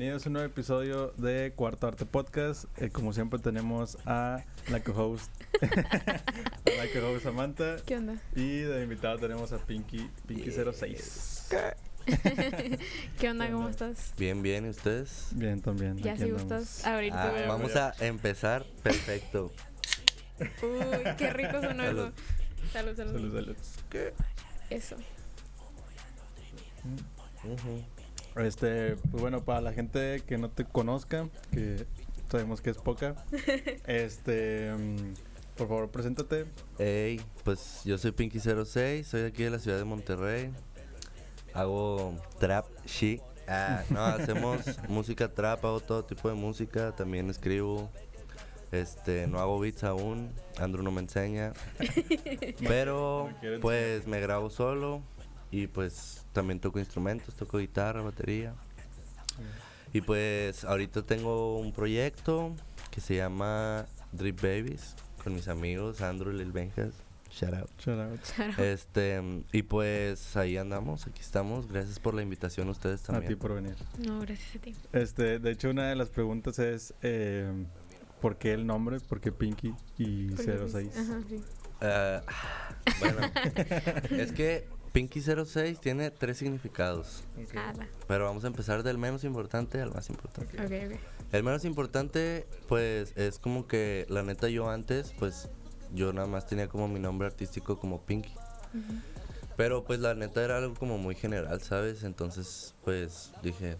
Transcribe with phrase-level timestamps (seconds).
[0.00, 2.64] bienvenidos a un nuevo episodio de Cuarto Arte Podcast.
[2.78, 5.30] Eh, como siempre tenemos a la co-host,
[5.60, 5.66] a
[6.70, 7.76] la co-host Samantha.
[7.84, 8.14] ¿Qué onda?
[8.34, 11.54] Y de invitado tenemos a Pinky, Pinky06.
[13.18, 13.50] ¿Qué onda?
[13.50, 14.14] ¿Cómo estás?
[14.16, 15.26] Bien, bien, ¿y ustedes?
[15.32, 15.98] Bien, también.
[15.98, 17.18] Ya si gustas abrirte.
[17.18, 19.52] Ah, vamos a empezar perfecto.
[20.62, 22.06] Uy, qué rico sonó Salud.
[22.06, 22.72] eso.
[22.72, 23.12] Salud, salud.
[23.12, 23.56] Salud, salud.
[24.70, 24.96] Eso.
[27.44, 27.99] Ujú.
[28.36, 31.86] Este, pues bueno, para la gente que no te conozca, que
[32.30, 33.16] sabemos que es poca,
[33.86, 34.70] este,
[35.56, 36.46] por favor, preséntate.
[36.78, 40.50] Hey, pues yo soy Pinky06, soy de aquí de la ciudad de Monterrey.
[41.52, 43.20] Hago trap shit.
[43.48, 47.90] Ah, no, hacemos música trap, hago todo tipo de música, también escribo.
[48.70, 51.52] Este, no hago beats aún, Andrew no me enseña.
[52.68, 53.28] Pero
[53.60, 55.02] pues me grabo solo
[55.50, 58.54] y pues también toco instrumentos, toco guitarra, batería.
[59.92, 62.54] Y pues ahorita tengo un proyecto
[62.90, 66.94] que se llama Drip Babies con mis amigos Andrew y Lil Benjas.
[67.30, 67.70] Shout out.
[67.78, 68.58] Shout out.
[68.58, 69.20] Este,
[69.52, 71.68] y pues ahí andamos, aquí estamos.
[71.68, 73.38] Gracias por la invitación a ustedes A ti también.
[73.38, 73.76] por venir.
[73.98, 74.74] No, gracias a ti.
[74.92, 77.48] Este, de hecho, una de las preguntas es, eh,
[78.20, 78.98] ¿por qué el nombre?
[79.00, 80.96] ¿Por qué Pinky y Porque, pues, 06?
[80.96, 81.40] Ajá, sí.
[81.82, 82.22] Ah,
[83.00, 83.20] bueno,
[84.10, 87.56] es que Pinky 06 tiene tres significados, Ok.
[87.56, 87.88] Ala.
[88.08, 90.56] pero vamos a empezar del menos importante al más importante.
[90.56, 90.64] Ok.
[90.64, 91.00] Ok, ok.
[91.32, 95.48] El menos importante, pues, es como que la neta yo antes, pues,
[95.94, 98.30] yo nada más tenía como mi nombre artístico como Pinky.
[98.74, 99.00] Ujú.
[99.56, 102.02] Pero pues la neta era algo como muy general, ¿sabes?
[102.02, 103.76] Entonces, pues dije,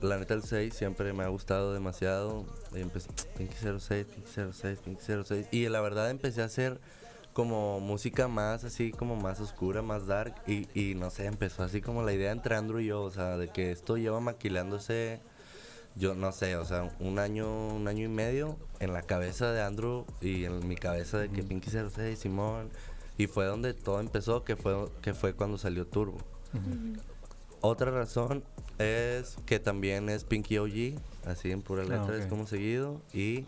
[0.00, 2.44] la neta el 6 siempre me ha gustado demasiado.
[2.74, 5.46] Y empecé, Pinky 06, Pinky 06, Pinky 06.
[5.52, 6.80] Y la verdad empecé a hacer
[7.32, 10.34] como música más así, como más oscura, más dark.
[10.46, 13.36] Y, y no sé, empezó así como la idea entre Andrew y yo, o sea,
[13.36, 15.20] de que esto lleva maquilándose,
[15.96, 19.62] yo no sé, o sea, un año, un año y medio en la cabeza de
[19.62, 21.42] Andrew y en mi cabeza de que.
[21.42, 22.70] Pinky 06, Simón.
[23.18, 26.18] Y fue donde todo empezó, que fue, que fue cuando salió Turbo.
[27.60, 28.42] Otra razón
[28.78, 32.30] es que también es Pinky OG, así en pura Ah, letra, es ok.
[32.30, 33.02] como seguido.
[33.12, 33.44] Y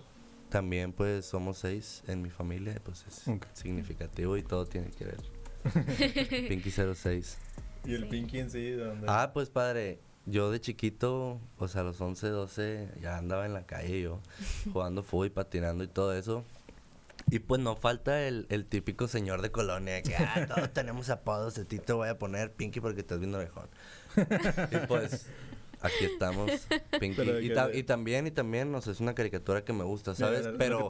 [0.52, 3.46] también pues somos seis en mi familia, pues es Ok.
[3.54, 5.16] significativo y todo tiene que ver.
[6.48, 7.38] Pinky 06.
[7.84, 8.08] ¿Y el Sí.
[8.10, 9.06] Pinky en sí de dónde?
[9.08, 13.54] Ah, pues padre, yo de chiquito, o sea, a los 11, 12, ya andaba en
[13.54, 14.20] la calle yo,
[14.72, 16.44] jugando fútbol y patinando y todo eso.
[17.30, 21.56] Y pues no falta el, el típico señor de colonia que, ah, todos tenemos apodos,
[21.58, 23.68] a ti te voy a poner Pinky porque estás viendo mejor.
[24.70, 25.26] y pues,
[25.82, 26.50] aquí estamos,
[27.00, 27.22] Pinky.
[27.22, 30.14] Y, que- ta- y también, y también, o sea, es una caricatura que me gusta,
[30.14, 30.48] ¿sabes?
[30.58, 30.88] Pero...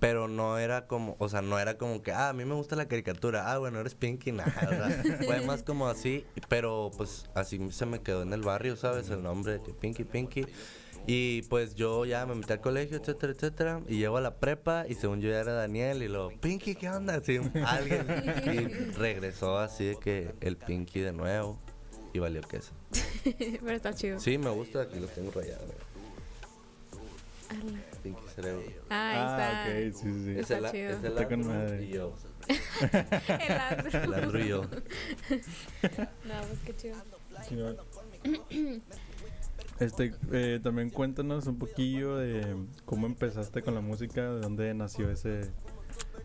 [0.00, 2.76] Pero no era como, o sea, no era como que, ah, a mí me gusta
[2.76, 7.26] la caricatura, ah, bueno, eres Pinky, nada, o sea, fue más como así, pero pues
[7.34, 9.10] así se me quedó en el barrio, ¿sabes?
[9.10, 10.46] El nombre de Pinky, Pinky.
[11.08, 14.86] Y pues yo ya me metí al colegio, etcétera, etcétera, y llego a la prepa
[14.88, 17.14] y según yo ya era Daniel y lo, Pinky, ¿qué onda?
[17.14, 18.06] Así, alguien,
[18.44, 18.58] y
[18.98, 21.60] regresó así de que el Pinky de nuevo
[22.16, 22.72] y valió queso.
[23.24, 24.18] Pero está chido.
[24.18, 25.66] Sí, me gusta, aquí lo tengo rayado.
[28.02, 28.62] Pinky cerebro.
[28.88, 29.88] Ah, ahí ah, está.
[29.88, 30.40] ok, sí, sí, sí.
[30.40, 30.90] Es el, chido.
[30.90, 31.84] es el Está con Andrew madre.
[31.84, 32.14] y yo.
[33.48, 34.02] El Andrew.
[34.02, 34.62] El Andrew y yo.
[34.62, 37.76] No, pues qué chido.
[39.78, 45.10] Este, eh, también cuéntanos un poquillo de cómo empezaste con la música, de dónde nació
[45.10, 45.52] ese,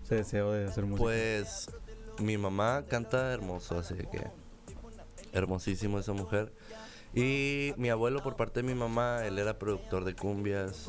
[0.04, 1.04] ese deseo de hacer música.
[1.04, 1.70] Pues
[2.20, 4.41] mi mamá canta hermoso, así que
[5.34, 6.54] hermosísimo esa mujer.
[7.14, 10.88] Y mi abuelo por parte de mi mamá, él era productor de cumbias.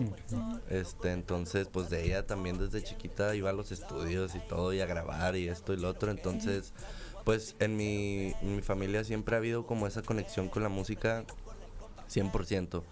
[0.69, 4.81] Este, entonces, pues de ella también desde chiquita iba a los estudios y todo y
[4.81, 6.13] a grabar y esto y lo otro.
[6.13, 6.75] Entonces,
[7.25, 11.25] pues en mi, en mi familia siempre ha habido como esa conexión con la música
[12.09, 12.79] 100%.
[12.79, 12.85] Ujú.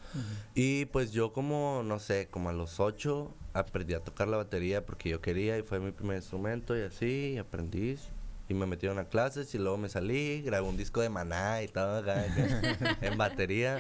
[0.55, 4.85] Y pues yo como, no sé, como a los 8 aprendí a tocar la batería
[4.85, 7.97] porque yo quería y fue mi primer instrumento y así, y aprendí.
[8.51, 11.69] Y me metieron a clases y luego me salí, grabé un disco de maná y
[11.69, 12.25] todo acá,
[13.01, 13.79] en batería.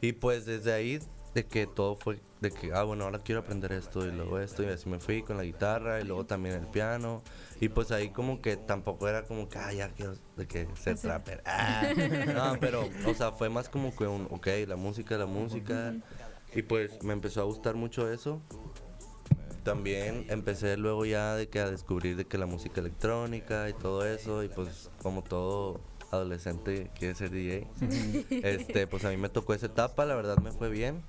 [0.00, 1.00] Y pues desde ahí,
[1.34, 4.62] de que todo fue, de que, ah, bueno, ahora quiero aprender esto y luego esto.
[4.62, 7.24] Y así me fui con la guitarra y luego también el piano.
[7.60, 10.96] Y pues ahí como que tampoco era como que, ah, ya quiero de que ser
[10.96, 11.42] trapper.
[11.44, 11.82] Ah.
[12.32, 15.92] No, pero, o sea, fue más como que un, ok, la música, la música.
[16.54, 18.40] Y pues me empezó a gustar mucho eso.
[19.64, 24.06] También empecé luego ya de que a descubrir de que la música electrónica y todo
[24.06, 24.44] eso.
[24.44, 25.80] Y pues como todo
[26.10, 27.66] adolescente quiere ser DJ.
[28.30, 31.02] este, pues a mí me tocó esa etapa, la verdad me fue bien.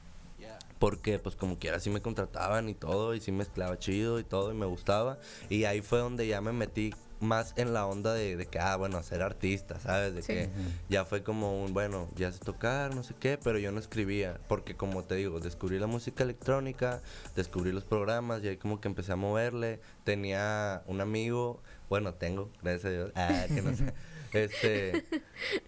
[0.80, 4.52] Porque pues como quiera sí me contrataban y todo, y sí mezclaba chido y todo,
[4.52, 5.20] y me gustaba.
[5.50, 6.94] Y ahí fue donde ya me metí
[7.26, 10.14] más en la onda de, de que, ah, bueno, ser artista, ¿sabes?
[10.16, 10.28] De Sí.
[10.28, 10.50] que
[10.90, 14.40] ya fue como un, bueno, ya sé tocar, no sé qué, pero yo no escribía,
[14.48, 17.02] porque como te digo, descubrí la música electrónica,
[17.36, 19.80] descubrí los programas y ahí como que empecé a moverle.
[20.06, 23.94] Tenía un amigo, bueno, tengo, gracias a Dios, ah, que no sé.
[24.36, 25.06] Este,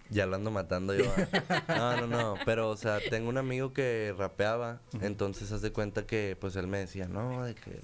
[0.10, 1.06] ya lo ando matando yo.
[1.70, 1.96] ah.
[2.02, 6.06] No, no, no, pero o sea, tengo un amigo que rapeaba, entonces haz de cuenta
[6.06, 7.80] que pues él me decía, no, de que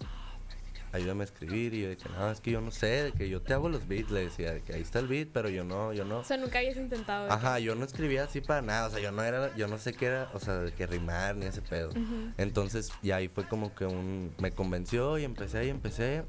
[0.94, 3.42] ayúdame a escribir y yo que no, es que yo no sé, de que yo
[3.42, 5.92] te hago los beats, le decía, de que ahí está el beat, pero yo no,
[5.92, 6.20] yo no.
[6.20, 7.28] O sea, nunca habías intentado.
[7.28, 9.78] que- Ajá, yo no escribía así para nada, o sea, yo no era, yo no
[9.78, 11.90] sé qué era, o sea, de que rimar ni ese pedo.
[12.38, 16.24] Entonces, ya ahí fue como que un, me convenció y empecé y empecé.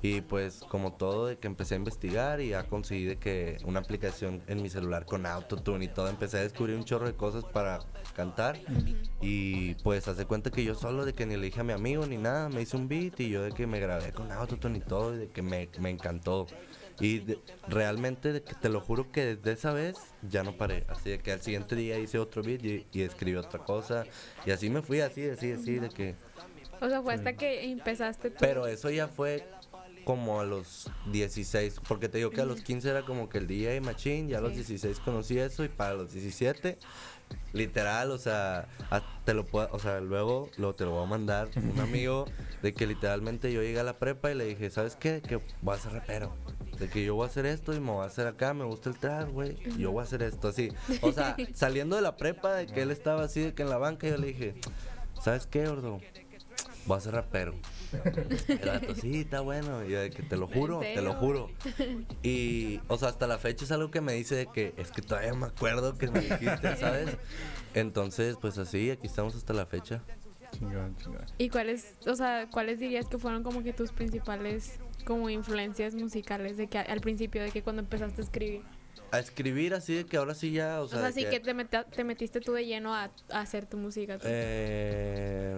[0.00, 3.80] Y pues como todo de que empecé a investigar y ya conseguí de que una
[3.80, 7.44] aplicación en mi celular con autotune y todo, empecé a descubrir un chorro de cosas
[7.44, 7.80] para
[8.18, 8.58] cantar.
[9.20, 12.04] Y pues hace cuenta que yo solo de que ni le dije a mi amigo
[12.06, 14.80] ni nada, me hice un beat y yo de que me grabé con autotune y
[14.80, 16.46] todo y de que me, me encantó.
[17.00, 17.38] Y de-
[17.68, 19.96] realmente de que te lo juro que desde esa vez
[20.28, 20.84] ya no paré.
[20.88, 24.04] Así de que al siguiente día hice otro beat y, y escribí otra cosa.
[24.44, 26.16] Y así me fui, así, así, así, de que...
[26.80, 28.36] O sea, fue hasta que empezaste tú.
[28.40, 29.46] Pero eso ya fue
[30.04, 33.46] como a los 16, porque te digo que a los 15 era como que el
[33.46, 34.58] DJ Machine, ya a los Sí.
[34.58, 36.78] 16 conocí eso y para los 17,
[37.52, 38.68] literal, o sea,
[39.24, 42.26] te lo puedo, o sea, luego lo, te lo voy a mandar un amigo
[42.62, 45.22] de que literalmente yo llegué a la prepa y le dije, ¿sabes qué?
[45.22, 46.34] Que voy a ser rapero.
[46.78, 48.90] De que yo voy a hacer esto y me voy a hacer acá, me gusta
[48.90, 49.56] el trap, güey.
[49.76, 50.70] Yo voy a hacer esto así.
[51.02, 53.78] O sea, saliendo de la prepa, de que él estaba así, de que en la
[53.78, 54.54] banca, yo le dije,
[55.20, 56.00] ¿sabes qué, gordo?
[56.88, 57.54] Voy a ser rapero.
[58.48, 59.84] El vato, sí, está bueno.
[59.84, 61.50] Y yo de que te lo juro, ¿En te lo juro.
[62.22, 65.02] Y, o sea, hasta la fecha es algo que me dice de que es que
[65.02, 67.16] todavía me acuerdo que me dijiste, ¿sabes?
[67.74, 70.02] Entonces, pues así, aquí estamos hasta la fecha.
[70.52, 71.24] Chingón, chingón.
[71.36, 76.56] ¿Y cuáles, o sea, cuáles dirías que fueron como que tus principales como influencias musicales
[76.56, 78.62] de que al principio de que cuando empezaste a escribir?
[79.10, 81.40] A escribir así de que ahora sí ya, o O sea, sea, de sí que
[81.40, 84.18] te, meta- te metiste tú de lleno a, a hacer tu música.
[84.18, 84.26] tú.
[84.28, 85.54] Eh,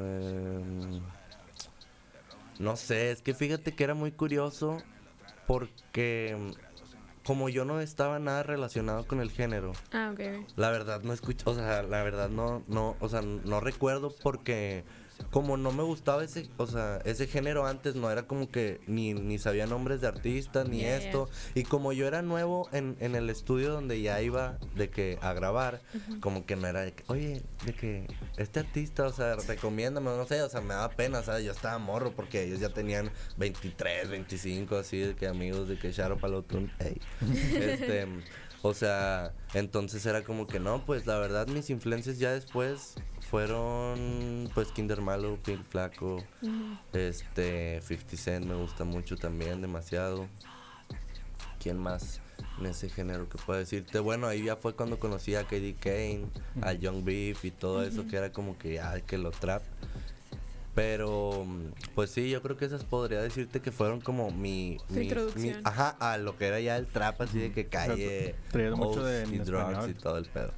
[2.61, 4.79] no sé, es que fíjate que era muy curioso
[5.47, 10.21] porque mm, como yo no estaba nada relacionado con el género, Ah, ok.
[10.57, 14.85] la verdad no escucho, o sea, la verdad no, no, o sea, no recuerdo porque
[15.31, 19.15] como no me gustaba ese, o sea, ese género antes, no era como que ni,
[19.15, 21.29] ni sabía nombres de artistas, ni esto.
[21.55, 25.33] Y como yo era nuevo en, en el estudio donde ya iba de que a
[25.33, 25.81] grabar,
[26.21, 28.07] como que no era de que, oye, de que
[28.37, 31.45] este artista, o sea, recomiéndame, no sé, o sea, me daba pena, ¿sabes?
[31.45, 35.93] Yo estaba morro porque ellos ya tenían 23, 25, así, de que amigos de que
[35.93, 37.01] Sharo Palotun, ey.
[37.61, 38.07] Este,
[38.63, 42.97] o sea, entonces era como que no, pues la verdad mis influencias ya después
[43.31, 46.25] fueron pues Kinder Malo, Pink Flaco,
[46.93, 50.27] este 50 Cent me gusta mucho también, demasiado.
[51.63, 52.21] ¿Quién más
[52.59, 54.01] en ese género que puedo decirte?
[54.01, 56.25] Bueno, ahí ya fue cuando conocí a KD Kane,
[56.63, 59.63] a Young Beef y todo eso que era como que ya que lo trap.
[60.75, 61.47] Pero,
[61.95, 65.43] pues sí, yo creo que esas podría decirte que fueron como mi, mi- introducción.
[65.59, 69.01] mi- ajá, a lo que era ya el trap, así de que calle, traías mucho
[69.03, 69.91] house de- y drugs español.
[69.91, 70.53] y todo el pedo.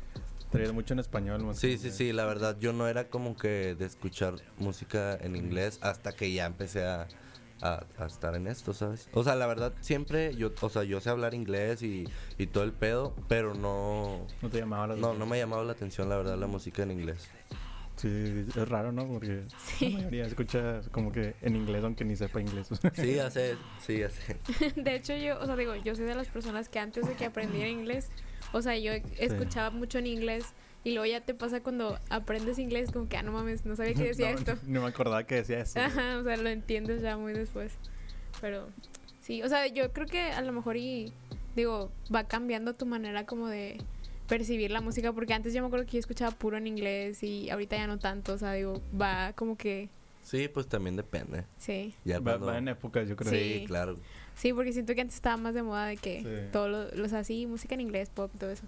[0.53, 3.75] Traías mucho en español, más Sí, sí, sí, la verdad yo no era como que
[3.75, 7.09] de escuchar música en inglés hasta que ya empecé a,
[7.63, 9.09] a- a estar en esto, ¿sabes?
[9.13, 12.05] O sea, la verdad siempre yo, o sea, yo sé hablar inglés y,
[12.37, 15.65] y todo el pedo, pero no, No te llamaba la no, no me ha llamado
[15.65, 17.31] la atención la verdad la música en inglés.
[17.97, 19.07] Sí, es raro, ¿no?
[19.07, 19.45] Porque
[19.79, 19.91] Sí.
[19.91, 22.69] la mayoría escucha como que en inglés, aunque ni sepa inglés.
[22.95, 24.37] Sí, ya sé, sí, ya sé.
[24.77, 27.27] De hecho, yo, o sea, digo, yo soy de las personas que antes de que
[27.27, 28.09] aprendiera inglés,
[28.53, 30.47] o sea, yo escuchaba mucho en inglés
[30.85, 33.95] y luego ya te pasa cuando aprendes inglés, como que, ah, no mames, no sabía
[33.95, 34.55] que decía no, esto.
[34.67, 35.79] No me acordaba que decía eso.
[35.81, 37.73] Ajá, o sea, lo entiendes ya muy después.
[38.41, 38.69] Pero
[39.21, 41.13] sí, o sea, yo creo que a lo mejor y
[41.55, 43.79] digo, va cambiando tu manera como de
[44.27, 47.51] percibir la música, porque antes yo me acuerdo que yo escuchaba puro en inglés y
[47.51, 49.89] ahorita ya no tanto, o sea, digo, va como que
[50.23, 51.45] Sí, pues también depende.
[51.59, 51.95] sí.
[52.05, 53.31] Ya Va, cuando- va en épocas, yo creo.
[53.33, 53.65] Sí, Sí.
[53.67, 53.99] claro.
[54.37, 56.53] Sí, porque siento que antes estaba más de moda de que Sí.
[56.53, 58.65] todo lo, así, música en inglés, pop, todo eso.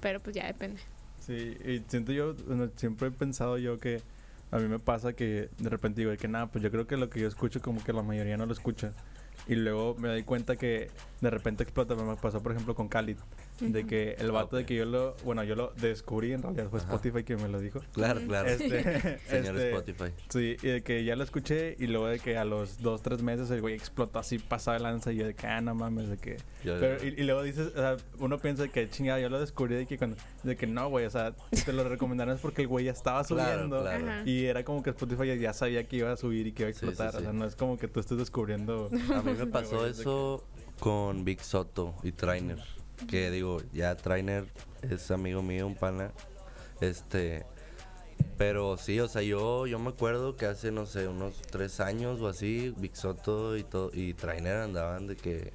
[0.00, 0.80] Pero pues ya depende.
[1.20, 4.02] Sí, y siento yo, bueno, siempre he pensado yo que
[4.50, 7.10] a mí me pasa que de repente digo que nada, pues yo creo que lo
[7.10, 8.92] que yo escucho como que la mayoría no lo escucha.
[9.46, 11.94] Y luego me doy cuenta que de repente explota.
[11.94, 13.16] Me pasó, por ejemplo, con Khalid.
[13.60, 15.14] De que el vato de que yo lo...
[15.24, 16.94] Bueno, yo lo descubrí, en realidad fue Ajá.
[16.94, 17.80] Spotify quien me lo dijo.
[17.92, 18.48] Claro, claro.
[18.48, 20.12] Este, Señor este, Spotify.
[20.28, 23.22] Sí, y de que ya lo escuché y luego de que a los dos, tres
[23.22, 26.08] meses el güey explotó así, pasaba de lanza y yo de que, ah, no mames,
[26.08, 26.36] de que...
[26.64, 29.76] Yo- Pero, y, y luego dices, o sea, uno piensa que chingada, yo lo descubrí
[29.76, 31.32] de que, cuando, de que no, güey, o sea,
[31.64, 33.80] te lo recomendaron es porque el güey ya estaba Claro, subiendo.
[33.82, 34.04] claro.
[34.06, 34.22] Ajá.
[34.28, 36.72] Y era como que Spotify ya- sabía que iba a subir y que iba a
[36.72, 37.14] Sí, sí, explotar.
[37.16, 38.90] O sea, no es como que tú estés descubriendo.
[39.14, 40.44] A mí me pasó de eso
[40.80, 42.58] con Big Soto y Trainer.
[43.08, 44.46] Que digo, ya Trainer
[44.82, 46.12] es amigo mío, un pana.
[46.80, 47.44] Este.
[48.38, 52.20] Pero sí, o sea, yo, yo me acuerdo que hace, no sé, unos tres años
[52.20, 55.52] o así, Big Soto y, todo, y Trainer andaban de que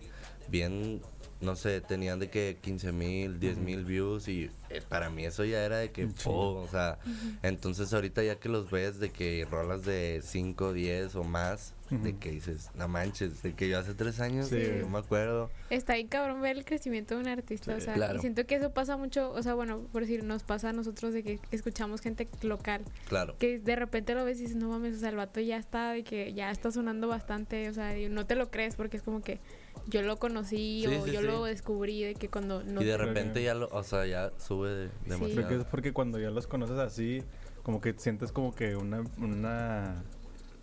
[0.50, 1.02] bien,
[1.42, 5.44] no sé, tenían de que 15 mil, 10 mil views y eh, para mí eso
[5.44, 7.00] ya era de que, oh, o sea,
[7.44, 12.18] entonces ahorita ya que los ves de que rolas de 5, 10 o más, de
[12.18, 14.58] que dices, no manches, de que yo hace tres años, Sí.
[14.80, 15.50] yo me acuerdo.
[15.70, 17.78] Está ahí cabrón ver el crecimiento de un artista, Sí.
[17.78, 18.18] o sea, Claro.
[18.18, 21.14] y siento que eso pasa mucho, o sea, bueno, por decir, nos pasa a nosotros
[21.14, 23.36] de que escuchamos gente local, Claro.
[23.38, 25.92] que de repente lo ves y dices, no mames, o sea, el vato ya está,
[25.92, 29.04] de que ya está sonando bastante, o sea, y no te lo crees porque es
[29.04, 29.40] como que
[29.88, 31.26] yo lo conocí Sí, o sí, yo sí.
[31.26, 34.70] lo descubrí de que cuando no y de repente ya lo, o sea, ya sube
[34.70, 35.34] de- demasiado.
[35.34, 37.24] Creo que es porque cuando ya los conoces así,
[37.64, 40.04] como que sientes como que una, una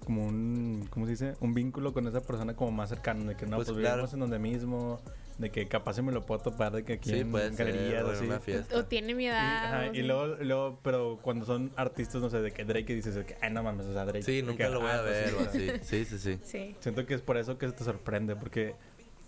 [0.07, 1.35] como un, ¿cómo se dice?
[1.41, 3.97] Un vínculo con esa persona como más cercano, de que no, Pues pues, claro.
[3.97, 5.01] vivimos en donde mismo,
[5.37, 8.11] de que capaz se me lo puedo topar de que aquí Sí, en galerías o
[8.13, 8.25] así.
[8.25, 8.75] una fiesta.
[8.79, 9.65] o tiene mi Y, edad.
[9.83, 13.27] ajá, y luego, luego, pero cuando son artistas, no sé, de que Drake dices, de
[13.27, 14.23] que, ay, no mames, o sea, Drake.
[14.23, 15.71] Sí, nunca que, lo voy ah, a pues ver sí, o así.
[15.83, 16.39] Sí, sí, sí.
[16.45, 16.77] Sí.
[16.81, 18.75] Siento que es por eso que te sorprende, porque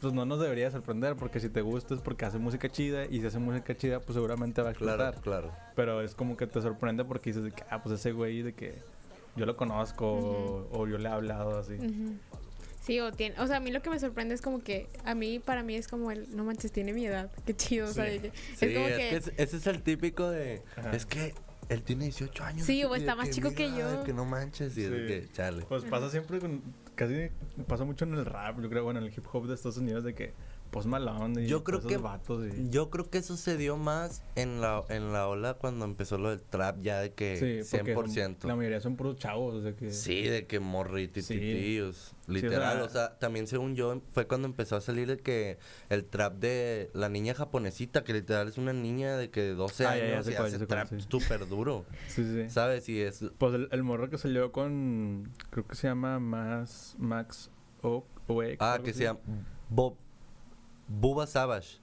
[0.00, 3.20] pues no nos debería sorprender, porque si te gusta es porque hace música chida, y
[3.20, 5.14] si hace música chida, pues seguramente va a explotar.
[5.16, 5.20] Claro,
[5.50, 5.52] claro.
[5.75, 8.52] Pero es como que te sorprende porque dices de que, ah, pues ese güey de
[8.54, 8.78] que
[9.38, 11.76] yo lo conozco o, o yo le he hablado así.
[12.83, 15.14] Sí, o tiene, o sea, a mí lo que me sorprende es como que a
[15.14, 18.07] mí para mí es como el no manches, tiene mi edad, qué chido, o sea,
[18.11, 18.21] Sí,
[18.61, 20.62] es como es que, que es- ese es el típico de.
[20.76, 20.92] Ajá.
[20.92, 21.35] Es que
[21.68, 22.64] él tiene 18 años.
[22.66, 24.04] Sí, o está más chico que yo.
[24.04, 24.76] Que no manches.
[24.78, 25.07] Y es de Sí.
[25.26, 25.66] que, chale.
[25.68, 26.62] Pues pasa siempre con,
[26.95, 27.28] casi
[27.66, 30.02] pasa mucho en el rap, yo creo, bueno, en el hip hop de Estados Unidos
[30.02, 30.33] de que
[30.70, 31.98] Post Malone y Yo creo esos que-
[32.60, 32.68] y...
[32.70, 36.30] Yo creo que eso se dio más en la, en la ola cuando empezó lo
[36.30, 38.46] del trap, ya de que Sí, porque son- 100%.
[38.48, 39.90] la mayoría son puros chavos, o sea que...
[39.90, 41.96] Sí, de que morrititillos.
[42.26, 45.18] Sí, Literal, o o, sea- sea, también según yo fue cuando empezó a salir de
[45.18, 45.58] que
[45.88, 49.96] el trap de la niña japonesita, que literal es una niña de que 12 Ah,
[49.96, 52.50] ya, ya años sé y cuál, hace ya trap súper duro, Sí, sí.
[52.50, 52.88] ¿sabes?
[52.88, 53.25] Y es...
[53.38, 57.50] Pues el, el morro que salió con, creo que se llama Max, Max
[57.82, 58.04] Oak,
[58.58, 58.98] Ah, que así.
[58.98, 59.20] se llama
[59.70, 59.96] Bob...
[60.88, 61.80] Buba Savage.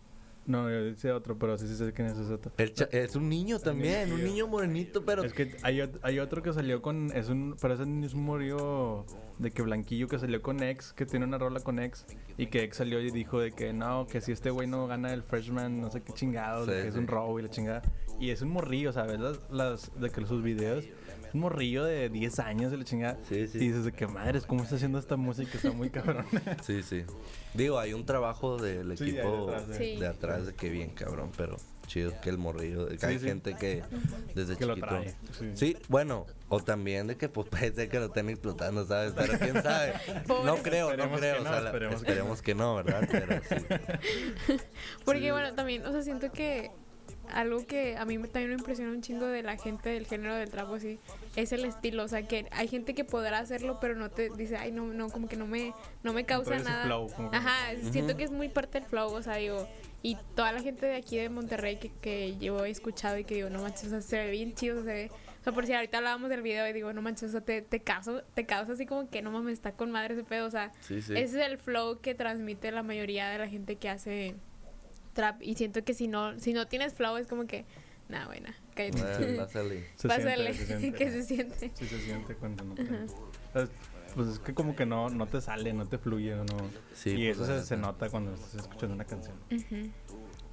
[0.48, 2.52] No, yo decía otro, pero sí, sé quién es ese otro.
[2.58, 4.30] El es un niño también, un niño.
[4.30, 5.24] niño morenito, pero...
[5.24, 7.12] Es que hay, hay otro que salió con.
[7.16, 9.06] Es un, pero ese es un morio
[9.40, 12.06] de que Blanquillo que salió con X, que tiene una rola con X.
[12.38, 15.14] Y que X salió y dijo de que no, que si este güey no gana
[15.14, 17.82] el freshman, no sé qué chingados, de Sí, que es un robo y la chingada.
[18.20, 19.20] Y es un morrillo, ¿sabes?
[19.20, 20.86] Las, las, de que sus videos.
[21.36, 23.18] Un morrillo de 10 años y la chingada.
[23.28, 23.58] Sí, sí.
[23.58, 25.52] Y dices de que madres, ¿cómo está haciendo esta música?
[25.58, 26.26] Está muy cabrón.
[26.66, 27.04] Sí, sí.
[27.54, 30.00] Digo, hay un trabajo del Sí, equipo detrás de- Sí.
[30.00, 33.20] de atrás de que bien cabrón, pero chido que el morrillo, de que Sí, hay
[33.20, 33.26] sí.
[33.26, 33.84] gente que
[34.34, 34.88] desde que lo chiquito.
[34.96, 35.16] trae.
[35.38, 35.52] Sí.
[35.56, 39.12] Sí, bueno, o también de que pues puede ser que lo estén explotando, ¿sabes?
[39.14, 39.92] Pero quién sabe.
[40.46, 42.76] no creo, Esperemos no creo, que o no, sea, la- esperemos que esperemos que no,
[42.76, 43.10] ¿verdad?
[43.12, 43.42] Pero
[44.48, 44.56] sí.
[45.04, 45.32] Porque Sí.
[45.32, 46.72] bueno, también, o sea, siento que
[47.32, 50.50] algo que a mí también me impresiona un chingo de la gente del género del
[50.50, 51.00] trap así
[51.36, 54.58] es el estilo, o sea, que hay gente que podrá hacerlo, pero no te dice,
[54.58, 56.86] ay, no, no, como que no me, no me causa nada.
[56.86, 57.56] flow, como que- Ajá,
[57.92, 59.68] siento que es muy parte del flow, o sea, digo,
[60.02, 63.36] y toda la gente de aquí de Monterrey que, que yo he escuchado y que
[63.36, 65.74] digo, no manches, o sea, se ve bien chido, se ve, o sea, por si
[65.74, 68.74] ahorita hablábamos del video y digo, no manches, o sea, te, te causa, te causa
[68.74, 71.14] así como que no mames, está con madre ese pedo, o sea, Sí, sí.
[71.18, 74.36] ese es el flow que transmite la mayoría de la gente que hace
[75.16, 75.42] trap.
[75.42, 77.66] Y siento que si no, si no tienes flow es como que,
[78.10, 79.02] nah, buena, cállate.
[79.02, 79.86] Bueno, pásale.
[79.96, 80.98] Se Pásale, siente, se siente.
[80.98, 81.72] que se siente.
[81.74, 82.84] Sí se siente cuando no te...
[82.84, 83.70] Es-
[84.14, 86.46] Pues es que como que no, no te sale, no te fluye, no...
[86.94, 89.36] Sí, y pues, eso se, se nota cuando estás escuchando una canción.
[89.52, 89.90] Ujú.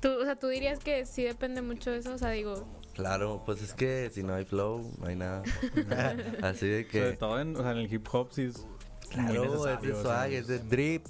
[0.01, 3.43] Tú, o sea, tú dirías que sí depende mucho de eso, o sea, digo, Claro,
[3.47, 5.43] pues es que si no hay flow, no hay nada.
[6.43, 7.17] Así de Sobre que.
[7.17, 8.67] todo en, o sea, en el hip hop sí es
[9.11, 11.07] Claro, es de o sea, swag, es de drip.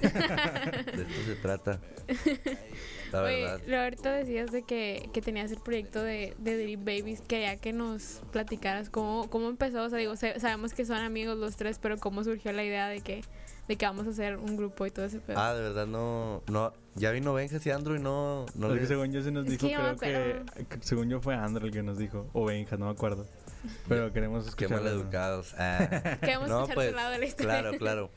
[0.00, 0.06] de
[1.02, 1.80] esto se trata.
[3.14, 3.60] La verdad.
[3.66, 7.72] lo ahorita decías de que, que tenías el proyecto de, de Drip Babies, quería que
[7.72, 11.78] nos platicaras cómo, cómo empezó, o sea, digo, sa- sabemos que son amigos los tres,
[11.80, 13.22] pero cómo surgió la idea de que,
[13.68, 15.38] de que vamos a hacer un grupo y todo ese pedo.
[15.38, 16.42] Ah, de verdad no.
[16.48, 18.46] no ya vino Benjas y Andrew y no.
[18.54, 21.08] no es que les- según yo se nos Es dijo, que creo que, que según
[21.08, 23.26] yo fue Andrew el que nos dijo, o Benja, no me acuerdo.
[23.88, 24.82] Pero queremos Qué escuchar.
[24.82, 25.54] mal educados.
[25.58, 26.18] Ah.
[26.20, 27.60] Queremos no, escuchar pues, tu lado de la historia.
[27.60, 28.10] Claro, claro.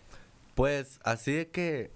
[0.56, 1.92] Pues así de que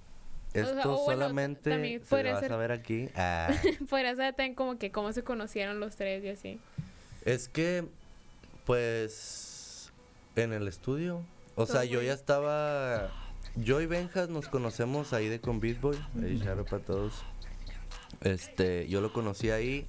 [0.53, 3.09] esto o bueno, solamente también se podría va ser- a saber aquí.
[3.15, 3.49] Ah.
[3.89, 6.59] Podrías saber también como que cómo se conocieron los tres y así.
[7.25, 7.85] es que,
[8.65, 9.91] pues,
[10.35, 11.23] en el estudio.
[11.55, 13.11] O sea, yo ya estaba.
[13.55, 15.97] Yo y Benjas nos conocemos ahí de con Beat Boy.
[16.23, 17.13] Ahí, out para todos.
[18.21, 19.85] Este, yo lo conocí ahí.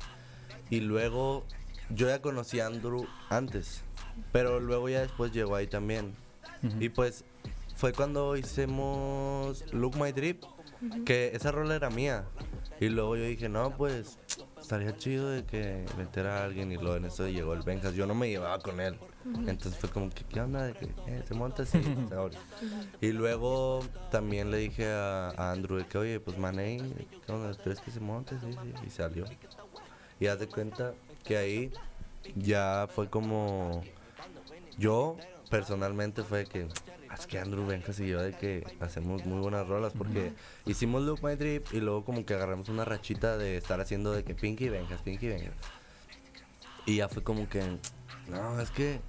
[0.71, 1.45] Y luego,
[1.91, 3.83] yo ya conocí a Andrew antes.
[4.33, 6.13] Pero luego ya después llegó ahí también.
[6.81, 7.25] Y pues
[7.77, 10.43] fue cuando hicimos Look My Drip.
[11.05, 12.25] Que esa rola era mía.
[12.81, 14.19] Y luego yo dije, no, pues
[14.61, 17.95] estaría chido de que meter a alguien y luego en eso llegó el Benjas.
[17.95, 18.99] Yo no me llevaba con él.
[19.25, 20.65] Entonces fue como que, ¿qué onda?
[20.65, 21.81] De que, eh, se monta así.
[22.17, 22.37] ahora.
[23.01, 26.79] y luego también le dije a, a Andrew de que, oye, pues Manei,
[27.25, 27.55] ¿qué onda?
[27.55, 28.37] ¿Quieres que se monte?
[28.41, 28.87] Sí, sí.
[28.87, 29.25] Y salió.
[30.19, 31.73] Y haz de cuenta que ahí
[32.35, 33.83] ya fue como.
[34.79, 35.17] Yo
[35.53, 36.67] personalmente fue que.
[37.09, 40.33] "Ah, Es que Andrew Benjas y yo de que hacemos muy buenas rolas porque
[40.65, 44.25] hicimos Look My Drip y luego como que agarramos una rachita de estar haciendo de
[44.25, 45.55] que Pinky Benjas, Pinky Benjas.
[46.87, 47.63] Y ya fue como que,
[48.29, 49.01] no, es que,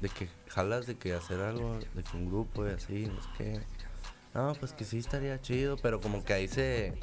[0.00, 3.28] de que jalas de que hacer algo, de que un grupo y así, no sé
[3.36, 3.60] qué.
[4.32, 6.94] No, pues que sí estaría chido, pero como que ahí se,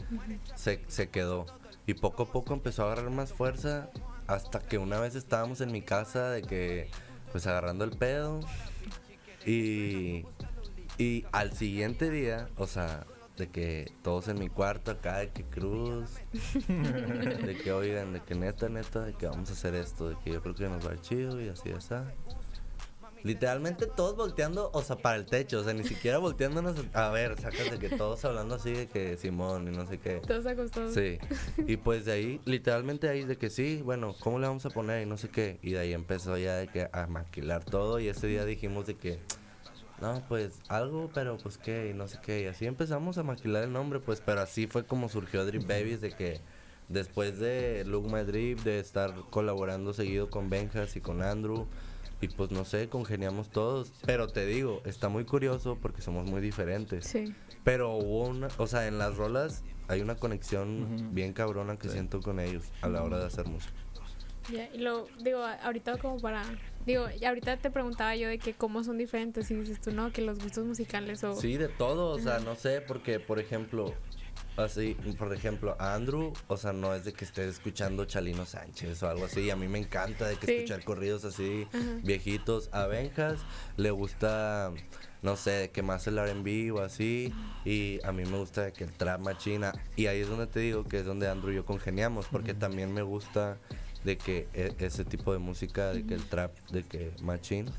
[0.55, 1.45] se, se quedó.
[1.85, 3.89] Y poco a poco empezó a agarrar más fuerza
[4.25, 6.89] hasta que una vez estábamos en mi casa de que,
[7.37, 8.39] pues agarrando el pedo.
[9.45, 10.25] Y,
[10.97, 13.05] y al siguiente día, o sea,
[13.37, 16.09] de que todos en mi cuarto acá, de que cruz,
[16.67, 20.31] de que oigan, de que neta, neta, de que vamos a hacer esto, de que
[20.31, 21.93] yo creo que nos va a ir chido y así, así.
[23.27, 27.37] Literalmente todos volteando, o sea, para el techo, o sea, ni siquiera volteándonos a ver,
[27.37, 30.21] sacas de que todos hablando así de que Simón y no sé qué.
[30.25, 30.93] Todos acostados.
[30.93, 31.17] Sí.
[31.67, 35.05] Y pues de ahí, literalmente ahí de que sí, bueno, ¿cómo le vamos a poner?
[35.05, 35.59] Y no sé qué.
[35.61, 37.99] Y de ahí empezó ya de que a maquilar todo.
[37.99, 39.19] Y ese día dijimos de que,
[39.99, 42.43] no, pues algo, pero pues qué, y no sé qué.
[42.43, 45.99] Y así empezamos a maquilar el nombre, pues, pero así fue como surgió Drip Babies,
[45.99, 46.39] de que
[46.87, 51.67] después de Look My Drip, de estar colaborando seguido con Benjas y con Andrew.
[52.19, 53.91] Y pues no sé, congeniamos todos.
[54.05, 57.05] Pero te digo, está muy curioso porque somos muy diferentes.
[57.05, 57.33] Sí.
[57.63, 61.93] Pero hubo una, o sea, en las rolas hay una conexión bien cabrona que Sí.
[61.93, 63.73] siento con ellos a la hora de hacer música.
[64.51, 66.41] Ya, y lo digo, ahorita como para.
[66.85, 69.51] Digo, y ahorita te preguntaba yo de que cómo son diferentes.
[69.51, 71.35] Y dices tú, no, que los gustos musicales o.
[71.35, 73.93] Sí, de todo, o sea, no sé, porque por ejemplo,
[74.57, 79.01] así, por ejemplo, a Andrew, o sea, no es de que esté escuchando Chalino Sánchez
[79.03, 80.53] o algo así, a mí me encanta de que Sí.
[80.53, 81.99] escuchar corridos así Ajá.
[82.03, 82.69] viejitos.
[82.71, 83.39] A Benjas
[83.77, 84.71] le gusta
[85.23, 87.33] no sé, de que más el R&B o así,
[87.65, 90.59] y a mí me gusta de que el trap machina, y ahí es donde te
[90.59, 93.57] digo que es donde Andrew y yo congeniamos, porque también me gusta
[94.05, 97.69] de que e- ese tipo de música, de que el trap, de que machine,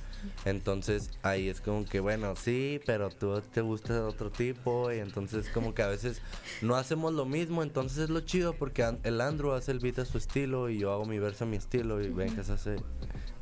[0.44, 5.48] entonces ahí es como que bueno, sí, pero tú te gusta otro tipo, y entonces
[5.50, 6.20] como que a veces
[6.62, 10.04] no hacemos lo mismo, entonces es lo chido, porque el Andrew hace el beat a
[10.04, 12.76] su estilo, y yo hago mi verso a mi estilo, y Benjas hace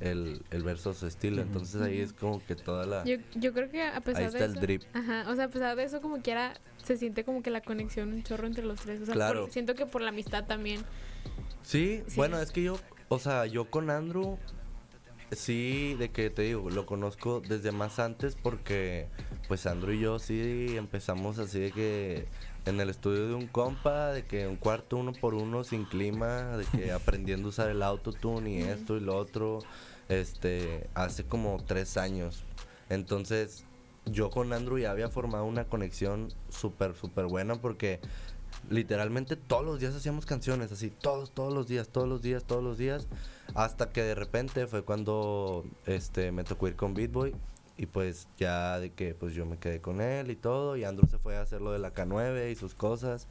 [0.00, 3.04] el, el verso a su estilo, entonces ahí es como que toda la...
[3.04, 4.54] Yo, yo creo que a pesar Ahí de está eso.
[4.54, 4.82] el drip.
[4.94, 8.12] Ajá, o sea, a pesar de eso, como quiera, se siente como que la conexión
[8.12, 9.00] un chorro entre los tres.
[9.00, 9.42] O sea, Claro.
[9.44, 10.82] por- siento que por la amistad también.
[11.62, 12.14] Sí, Sí.
[12.16, 14.38] bueno, es que yo, o sea, yo con Andrew,
[15.32, 19.08] sí, de que te digo, lo conozco desde más antes porque,
[19.48, 22.28] pues Andrew y yo sí empezamos así de que
[22.66, 26.56] en el estudio de un compa, de que un cuarto uno por uno sin clima,
[26.56, 29.60] de que aprendiendo a usar el autotune y esto y lo otro,
[30.08, 32.44] este, hace como tres años.
[32.88, 33.64] Entonces,
[34.04, 38.00] yo con Andrew ya había formado una conexión súper, súper buena porque
[38.70, 42.62] literalmente todos los días hacíamos canciones, así, todos, todos los días, todos los días, todos
[42.62, 43.06] los días,
[43.54, 47.34] hasta que de repente fue cuando este me tocó ir con Beat Boy
[47.78, 51.06] y pues ya de que pues yo me quedé con él y todo y Andrew
[51.08, 53.28] se fue a hacer lo de la K9 y sus cosas.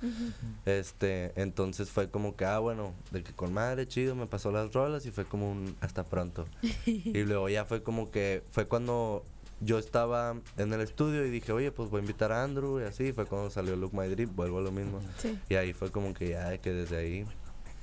[0.66, 4.72] Este, entonces fue como que ah bueno, de que con madre chido me pasó las
[4.72, 6.46] rolas y fue como un hasta pronto.
[6.86, 9.26] y luego ya fue como que fue cuando
[9.62, 12.84] yo estaba en el estudio y dije, "Oye, pues voy a invitar a Andrew" y
[12.84, 15.00] así fue cuando salió Look My Drip, vuelvo a lo mismo.
[15.18, 15.38] Sí.
[15.50, 17.26] Y ahí fue como que ya que desde ahí,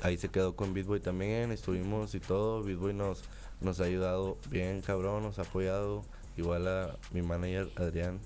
[0.03, 3.25] ahí se quedó con Beatboy también, estuvimos y todo, Beatboy nos,
[3.61, 6.03] nos ha ayudado bien cabrón, nos ha apoyado,
[6.37, 8.21] igual a mi manager Adrián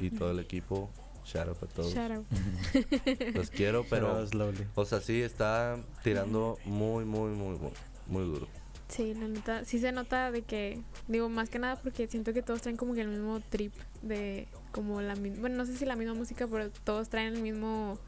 [0.00, 0.90] y todo el equipo,
[1.24, 2.26] shout out a todos, Shout out.
[3.34, 4.26] los quiero, pero,
[4.74, 7.72] o sea, sí, está tirando muy, muy, muy, muy,
[8.06, 8.63] muy duro.
[8.94, 10.78] Sí, la neta, sí se nota de que,
[11.08, 14.46] digo, más que nada porque siento que todos traen como que el mismo trip de,
[14.70, 17.98] como la misma, bueno, no sé si la misma música, pero todos traen el mismo,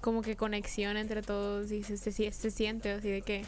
[0.00, 3.44] como que conexión entre todos y se, se, se- se siente así de que,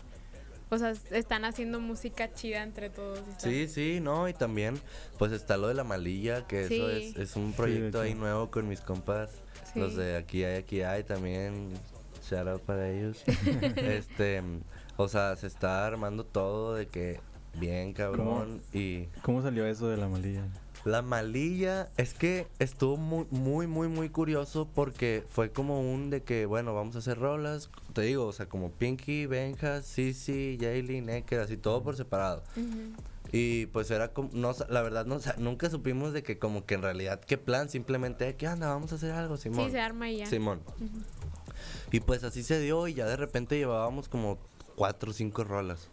[0.70, 3.20] o sea, están haciendo música chida entre todos.
[3.38, 4.74] Sí, sí, no, y también,
[5.16, 8.68] pues está lo de la malilla, que eso es, es un proyecto ahí nuevo con
[8.68, 9.30] mis compas,
[9.72, 9.78] Sí.
[9.80, 11.72] los de aquí hay, aquí hay también,
[12.28, 13.22] shout out para ellos.
[13.76, 14.42] este,
[14.96, 17.20] o sea, se está armando todo de que
[17.58, 20.42] bien cabrón y ¿Cómo salió eso de la malilla?
[20.84, 26.22] la malilla es que estuvo muy muy muy muy curioso porque fue como un de
[26.22, 31.00] que bueno, vamos a hacer rolas, te digo, o sea, como Pinky, Benja, Sisi, Jaylee,
[31.00, 32.42] Necker, así todo por separado.
[33.32, 36.82] Y pues era como, no, la verdad, no, nunca supimos de que como que en
[36.82, 38.68] realidad, qué plan, simplemente, ¿qué anda?
[38.68, 39.66] Vamos a hacer algo, Simón.
[39.66, 40.26] Sí, se arma y ya.
[40.26, 40.60] Simón.
[41.92, 44.38] Y pues así se dio y ya de repente llevábamos como
[44.76, 45.88] cuatro o cinco rolas.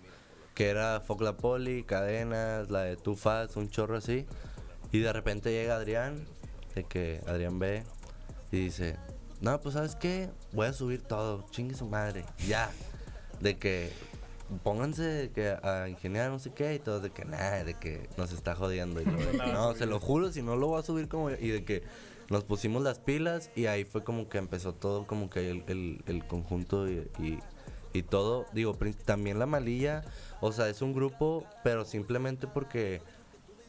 [0.56, 4.26] Que era Fuck la Poli, Cadenas, la de Too Fast, un chorro así.
[4.92, 6.26] Y de repente llega Adrián,
[6.76, 7.84] de que Adrián ve
[8.52, 8.98] y dice,
[9.40, 12.70] no, pues sabes qué, voy a subir todo, chingue su madre, ya.
[13.40, 13.92] De que
[14.64, 18.10] pónganse de que a ingeniar no sé qué y todo de que nada, de que
[18.18, 19.02] nos está jodiendo.
[19.02, 21.32] Y de no, se lo juro, si no lo voy a subir como...
[21.32, 21.84] Y de que
[22.32, 26.04] nos pusimos las pilas y ahí fue como que empezó todo como que el, el-
[26.08, 27.40] el conjunto y, y-
[28.04, 28.46] todo.
[28.54, 30.04] Digo, también la malilla,
[30.40, 33.02] o sea, es un grupo, pero simplemente porque,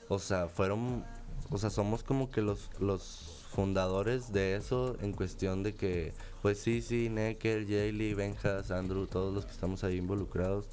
[0.08, 1.04] o sea, fueron,
[1.50, 6.58] o sea, somos como que los, los fundadores de eso en cuestión de que, pues
[6.60, 10.66] sí, sí, Necker, Jaylee, Benjas, Andrew, todos los que estamos ahí involucrados,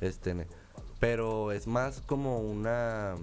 [0.00, 0.46] este,
[0.98, 3.14] pero es más como una,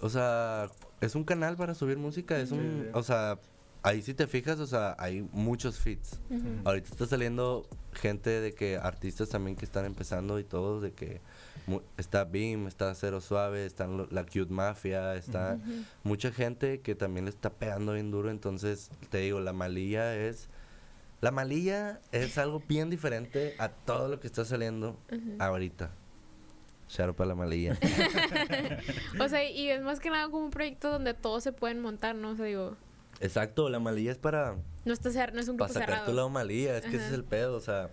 [0.00, 0.70] o sea,
[1.02, 3.38] es un canal para subir música, es un, o sea,
[3.82, 6.18] ahí si te fijas, o sea, hay muchos fits.
[6.64, 11.20] Ahorita está saliendo gente de que artistas también que están empezando y todo, de que
[11.66, 15.58] mu- está Beam, está Cero Suave, están lo- la Cute Mafia, está
[16.04, 20.48] mucha gente que también le está pegando bien duro, entonces te digo, la malilla es
[21.20, 24.98] la malilla es algo bien diferente a todo lo que está saliendo
[25.40, 25.90] ahorita.
[27.14, 27.78] Para la malilla.
[29.20, 32.14] O sea, y es más que nada como un proyecto donde todos se pueden montar,
[32.14, 32.30] ¿no?
[32.30, 32.76] O sea, digo,
[33.20, 36.06] Exacto, la malilla es para no, está no es un para grupo sacar cerrado.
[36.06, 37.14] tu lado malilla, es que ese es Ajá.
[37.14, 37.90] el pedo, o sea,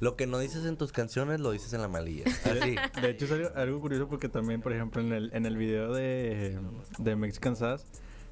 [0.00, 2.24] lo que no dices en tus canciones lo dices en la malilla.
[2.44, 2.76] Así.
[3.00, 5.92] De hecho, es algo, algo curioso porque también, por ejemplo, en el, en el video
[5.92, 6.58] de,
[6.98, 7.84] de Mexican Sass,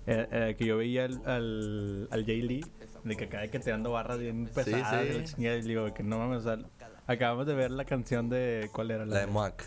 [0.07, 2.64] eh, eh, que yo veía al, al, al Jay Lee,
[3.05, 5.12] de que acaba que tirando barras bien pesadas, sí.
[5.14, 6.59] y la chingada, y digo que no mames, o sea,
[7.07, 9.07] acabamos de ver la canción de, ¿cuál era?
[9.07, 9.64] La de Moac.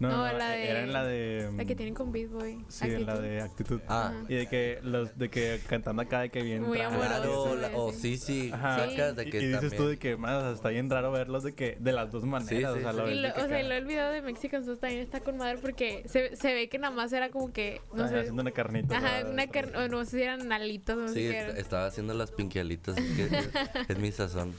[0.00, 1.50] No, No, no, la era en la de...
[1.56, 2.64] La que tienen con Beat Boy.
[2.68, 3.80] Sí, en la de Actitud.
[3.86, 4.14] Ah.
[4.28, 6.62] Y de que, los, de que cantando acá de que bien...
[6.62, 8.16] Muy amoroso, la- o sí.
[8.16, 8.86] sí, Ajá.
[8.86, 9.76] de Y, que y dices también.
[9.82, 12.24] tú de que, más, o sea, está bien raro verlos de que, de las dos
[12.24, 12.98] maneras, sí, o sea, sí.
[12.98, 16.02] lo Y lo- o sea, el video de Mexican Sauce también está con madre porque
[16.06, 18.96] se, se ve que nada más era como que, no ajá, sé, haciendo una carnita.
[18.96, 19.44] ajá, una
[19.84, 21.26] o no sé si eran alitos, no sé Sí,
[21.58, 23.48] estaba haciendo las pinquialitas, es, que es,
[23.90, 24.54] es mi sazón.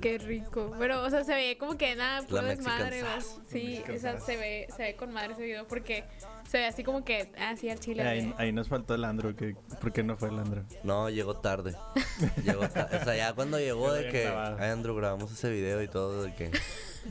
[0.00, 0.74] Qué rico.
[0.78, 3.02] Pero, o sea, se ve como que nada, puro desmadre.
[3.48, 6.04] Sí, o sea, se ve, se ve con madre ese video porque
[6.48, 8.02] se ve así como que, así al chile.
[8.02, 10.64] Ahí, ahí nos faltó el Andrew, que, ¿por qué no fue el Andrew?
[10.84, 11.74] No, llegó tarde.
[12.44, 15.88] Llegó ta- O sea, ya cuando llegó de que, ay, Andrew, grabamos ese video y
[15.88, 16.50] todo, de que,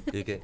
[0.08, 0.42] y de que,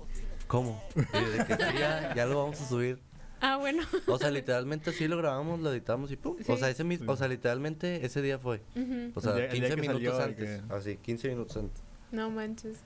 [0.47, 0.81] ¿cómo?
[0.95, 2.99] Y de que, "Sí, ya, ya lo vamos a subir.
[3.41, 3.83] Ah, bueno.
[4.07, 6.37] O sea, literalmente así lo grabamos, lo editamos y pum.
[6.39, 6.57] O Sí.
[6.57, 8.61] sea, ese mismo, o sea, literalmente ese día fue.
[8.75, 9.11] Ujú.
[9.13, 10.61] O sea, El día- el día 15 que minutos salió, antes.
[10.63, 11.83] que- Así, 15 minutos antes.
[12.11, 12.77] No manches.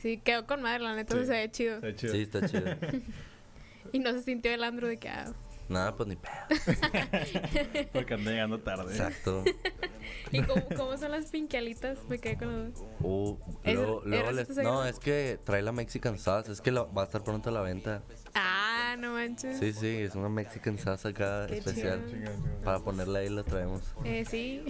[0.00, 1.24] Sí, quedó con madre, la neta, Sí.
[1.26, 1.76] se ve chido.
[1.76, 2.12] Está chido.
[2.12, 2.64] Sí, está chido.
[3.92, 5.32] Y no se sintió el andro de que, ah.
[5.68, 6.32] Nada, pues ni pedo.
[7.92, 8.92] Porque anda llegando tarde.
[8.92, 9.42] Exacto.
[10.30, 11.98] ¿Y cómo, cómo son las pinquialitas?
[12.08, 12.86] Me quedé con duda.
[13.00, 16.52] Uh, ¿Es- luego, luego es les- no, es que trae la Mexican sauce.
[16.52, 18.02] Es que lo- va a estar pronto a la venta.
[18.34, 18.55] Ah,
[18.96, 19.58] no manches.
[19.58, 22.04] Sí, sí, es una Mexican sauce acá Qué especial.
[22.10, 22.30] chido.
[22.64, 23.82] Para ponerla ahí la traemos.
[24.04, 24.64] Eh, sí.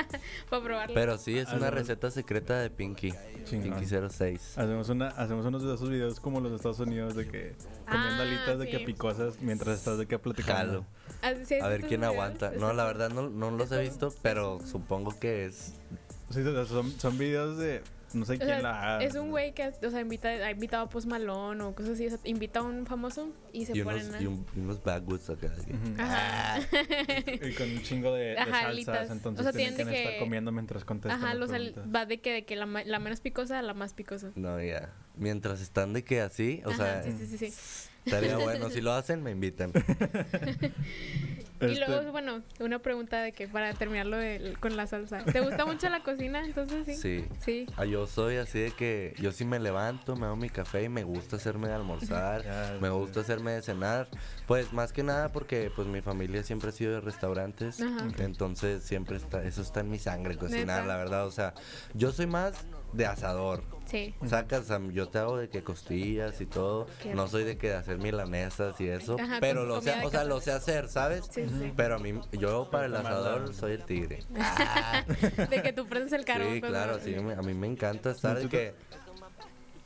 [0.50, 0.94] Para probarlo.
[0.94, 3.12] Pero sí, es una receta secreta de Pinky.
[3.44, 3.78] Chingón.
[3.78, 4.58] Pinky 06.
[4.58, 7.54] Hacemos, una, hacemos unos de esos videos como los de Estados Unidos de que
[7.88, 8.70] comiendo Ah, alitas de sí.
[8.70, 10.84] que picosas mientras estás de que platicando.
[10.84, 10.86] Jalo.
[11.22, 12.52] Ah, ¿sí has A ver quién aguanta.
[12.58, 15.74] No, la verdad no, no los he visto, pero supongo que es.
[16.30, 17.82] Sí, son, son videos de
[18.14, 20.84] no sé O quién sea, la es un güey que o sea, invita, ha invitado
[20.84, 22.06] a Post Malone o cosas así.
[22.06, 24.22] O sea, invita a un famoso y se Y ponen unos, a...
[24.22, 25.46] y un- y unos backwoods acá.
[25.46, 25.94] Ujú.
[26.02, 26.60] Ajá.
[27.42, 30.52] Y con un chingo de, de Ajá, salsas, entonces O sea, tienen que, estar comiendo
[30.52, 33.58] mientras contestan Ajá, los al- va de que, de que la, ma- la menos picosa
[33.58, 34.30] a la más picosa.
[34.34, 34.92] No, ya.
[35.16, 37.89] Mientras están de que así, o Ajá, sea, sí, sí, sí, sí.
[38.04, 38.70] Estaría bueno.
[38.70, 39.72] Si lo hacen, me invitan.
[41.62, 45.22] Y Este, luego, bueno, una pregunta de que para terminarlo de- con la salsa.
[45.26, 46.42] ¿Te gusta mucho la cocina?
[46.42, 46.94] Entonces, sí.
[46.94, 47.26] Sí.
[47.44, 47.66] Sí.
[47.76, 50.88] Ah, yo soy así de que yo sí me levanto, me hago mi café y
[50.88, 52.44] me gusta hacerme de almorzar,
[52.80, 54.08] me gusta hacerme de cenar.
[54.46, 58.06] Pues más que nada porque pues mi familia siempre ha sido de restaurantes, Ajá.
[58.20, 60.86] entonces siempre está, eso está en mi sangre cocinar, Neta.
[60.86, 61.26] la verdad.
[61.26, 61.52] O sea,
[61.92, 62.54] yo soy más
[62.94, 63.62] de asador.
[63.90, 64.14] Sí.
[64.26, 66.86] Sacas, yo te hago de que costillas y todo.
[67.02, 70.10] Qué No soy de que de hacer milanesas y eso, Ajá, pero lo sé, o
[70.10, 71.28] sea, lo sé hacer, ¿sabes?
[71.30, 71.72] Sí, sí.
[71.76, 74.20] Pero a mí, yo para el asador soy el tigre.
[75.50, 76.54] De que tú prendes el carbón.
[76.54, 78.74] Sí, pues, claro, sí, a mí me encanta estar de que...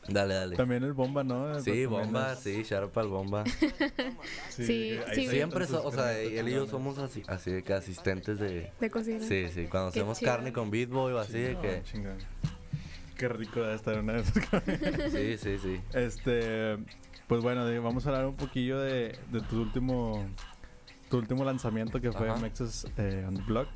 [0.08, 0.56] Dale, dale.
[0.56, 1.58] También el bomba, ¿no?
[1.60, 3.44] Sí, bomba, sí, out pa'l bomba.
[4.50, 5.28] Sí, sí.
[5.28, 8.70] Siempre, so- o sea, él y yo somos así, así de que asistentes de...
[8.78, 9.26] De cocina.
[9.26, 10.30] Sí, sí, cuando Qué hacemos chido.
[10.32, 11.82] carne con Beat Boy o así de que...
[11.84, 12.18] Chingón.
[13.16, 15.12] Qué rico de estar en una de esas.
[15.12, 15.80] Sí, sí, sí.
[15.92, 16.76] Este,
[17.28, 20.26] Pues bueno, vamos a hablar un poquillo de, de tu último
[21.10, 22.40] tu último lanzamiento que fue Ajá.
[22.40, 23.68] Mexas eh, on the Block.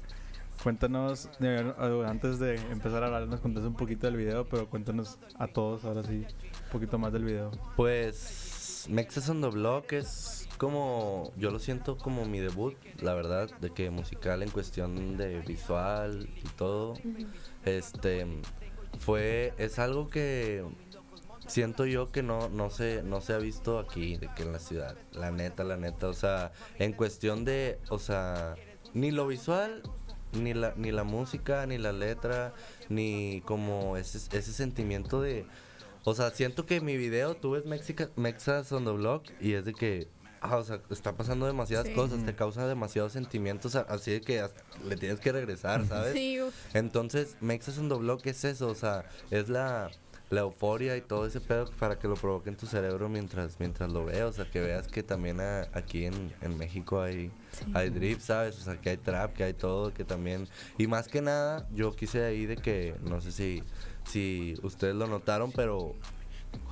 [0.63, 1.73] Cuéntanos, eh,
[2.05, 5.85] antes de empezar a hablar, nos contaste un poquito del video, pero cuéntanos a todos
[5.85, 7.53] ahora sí un poquito más del video.
[7.77, 13.49] Pues Mexas on the Block es como, yo lo siento como mi debut, la verdad,
[13.61, 16.95] de que musical en cuestión de visual y todo.
[17.65, 18.27] Este
[18.99, 20.65] fue, es algo que
[21.47, 24.59] siento yo que no, no se, no se ha visto aquí, de que en la
[24.59, 28.55] ciudad, la neta, la neta, o sea, en cuestión de, o sea,
[28.95, 29.83] ni lo visual,
[30.33, 32.55] ni la, ni la música, ni la letra,
[32.89, 35.47] ni como ese, ese sentimiento de,
[36.05, 39.65] o sea, siento que mi video, tú ves Mexica, Mexas on the Block y es
[39.65, 40.09] de que,
[40.41, 41.95] ah, o sea, está pasando demasiadas Sí.
[41.95, 44.45] cosas, te causa demasiados sentimientos, a- así de que
[44.87, 46.13] le tienes que regresar, ¿sabes?
[46.15, 46.55] Sí, uf.
[46.75, 49.91] Entonces, Mexas on the Block es eso, o sea, es la,
[50.31, 53.91] la euforia y todo ese pedo para que lo provoque en tu cerebro mientras mientras
[53.91, 57.31] lo veas, o sea, que veas que también a- aquí en, en México hay,
[57.75, 58.59] hay drip, ¿sabes?
[58.59, 60.47] O sea, que hay trap, que hay todo, que también...
[60.77, 63.63] Y más que nada, yo quise ahí de que, no sé si,
[64.05, 65.95] si ustedes lo notaron, pero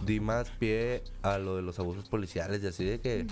[0.05, 3.27] di más pie a lo de los abusos policiales y así de que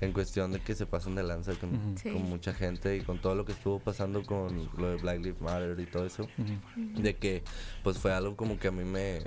[0.00, 1.98] en cuestión de que se pasan de lanza con, Ujú.
[2.02, 2.10] Sí.
[2.10, 5.40] con mucha gente y con todo lo que estuvo pasando con lo de Black Lives
[5.40, 6.28] Matter y todo eso
[6.76, 7.42] de que
[7.82, 9.20] pues fue algo como que a mí me,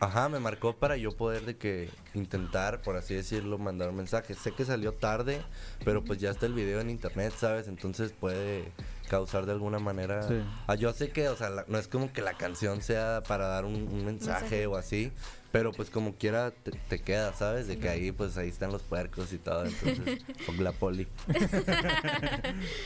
[0.00, 4.34] ajá me marcó para yo poder de que intentar por así decirlo mandar un mensaje
[4.34, 5.40] sé que salió tarde
[5.84, 8.70] pero pues ya está el video en internet sabes entonces puede
[9.08, 10.40] causar de alguna manera Sí.
[10.66, 13.46] Ah, yo sé que o sea la- no es como que la canción sea para
[13.48, 14.66] dar un, un mensaje, Mensaje.
[14.66, 15.10] o así
[15.52, 18.82] pero pues como quiera te, te queda sabes de que ahí pues ahí están los
[18.82, 21.06] puercos y todo entonces fuck la poli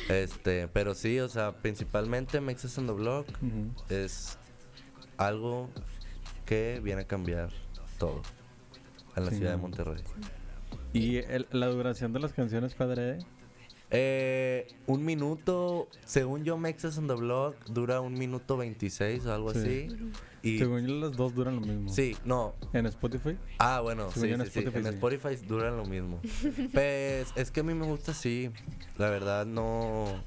[0.08, 3.26] este pero sí o sea principalmente Mexas on the Block
[3.88, 4.38] es
[5.16, 5.68] algo
[6.44, 7.50] que viene a cambiar
[7.98, 8.22] todo
[9.16, 9.56] en la Sí, ciudad de.
[9.56, 10.02] Monterrey.
[10.92, 13.18] ¿Y el- la duración de las canciones, padre?
[13.90, 19.52] Eh, un minuto, según yo, Mexas on the Block dura un minuto 26 o algo
[19.54, 19.58] Sí.
[19.58, 19.88] así.
[20.46, 21.88] Y Según yo, las dos duran lo mismo.
[21.92, 22.54] sí, no.
[22.72, 23.36] ¿En Spotify?
[23.58, 24.94] Ah, bueno, sí, en sí, sí, Spotify En.
[24.94, 26.20] Spotify duran lo mismo.
[26.72, 28.50] pues es que a mí me gusta así.
[28.98, 30.22] La verdad, no.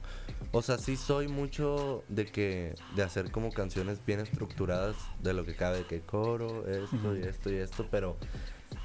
[0.51, 5.45] O sea, sí soy mucho de que de hacer como canciones bien estructuradas de lo
[5.45, 8.17] que cabe, que coro, esto y esto y esto, pero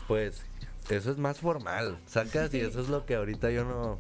[0.06, 0.42] pues
[0.90, 3.98] eso es más formal, sacas y eso es lo que ahorita yo no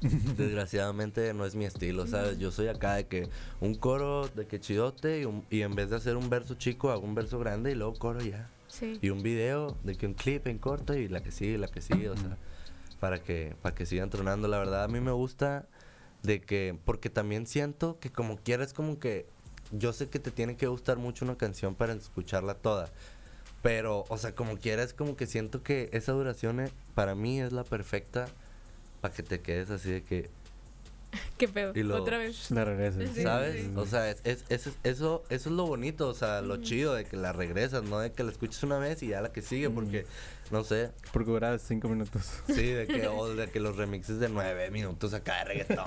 [0.00, 2.38] desgraciadamente no es mi estilo, ¿sabes?
[2.38, 3.28] Yo soy acá de que
[3.60, 6.90] un coro de que chidote y, un- y en vez de hacer un verso chico
[6.90, 8.48] hago un verso grande y luego coro ya.
[8.68, 8.98] Sí.
[9.02, 11.80] Y un video de que un clip en corto y la que sigue, la que
[11.80, 12.36] sigue, o sea,
[13.00, 15.66] para que para que sigan tronando, la verdad a mí me gusta
[16.22, 19.26] de que porque también siento que como quieras como que
[19.72, 22.88] yo sé que te tiene que gustar mucho una canción para escucharla toda.
[23.62, 27.52] Pero, o sea, como quieras, como que siento que esa duración eh, para mí es
[27.52, 28.26] la perfecta
[29.00, 30.30] para que te quedes así de que,
[31.38, 31.72] ¿Qué pedo?
[31.74, 32.50] Y lo- Otra vez.
[32.50, 33.08] La regresas.
[33.14, 33.62] Sí, ¿sabes?
[33.64, 33.72] sí.
[33.76, 37.04] O sea, es, es- es- eso, eso es lo bonito, o sea, lo chido de
[37.04, 39.70] que la regresas, no de que la escuches una vez y ya la que sigue,
[39.70, 40.04] porque,
[40.50, 42.22] no sé, Porque dura cinco minutos.
[42.46, 45.84] sí, de que, o de que los remixes de nueve minutos acá de reggaetón,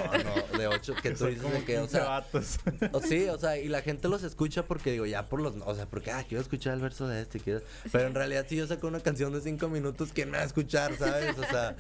[0.54, 2.60] o de ocho, que tú dices como de que, o 15 sea, vatos.
[2.92, 5.76] o sí, o sea, y la gente los escucha porque digo, ya por los, o
[5.76, 8.68] sea, porque, ah, quiero escuchar el verso de este, quiero, pero en realidad si yo
[8.68, 11.38] saco una canción de cinco minutos, ¿quién me va a escuchar, sabes?
[11.38, 11.76] O sea,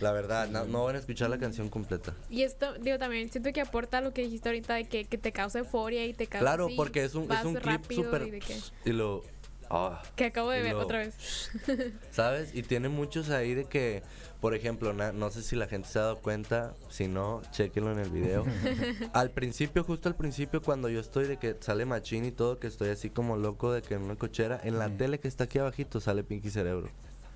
[0.00, 2.14] la verdad, no, no van a escuchar la canción completa.
[2.30, 5.32] Y esto, digo, también siento que aporta lo que dijiste ahorita de que, que te
[5.32, 6.44] causa euforia y te causa.
[6.44, 9.22] Claro, porque es un, es un clip súper, y de que- y lo,
[9.70, 11.50] ah, Que acabo de ver lo- otra vez.
[12.10, 12.54] ¿Sabes?
[12.54, 14.02] Y tiene muchos ahí de que,
[14.40, 17.92] por ejemplo, na- no sé si la gente se ha dado cuenta, si no, chequenlo
[17.92, 18.44] en el video.
[19.12, 22.66] al principio, justo al principio, cuando yo estoy de que sale machín y todo, que
[22.66, 25.58] estoy así como loco de que en una cochera, en la tele que está aquí
[25.58, 26.88] abajito sale Pinky Cerebro.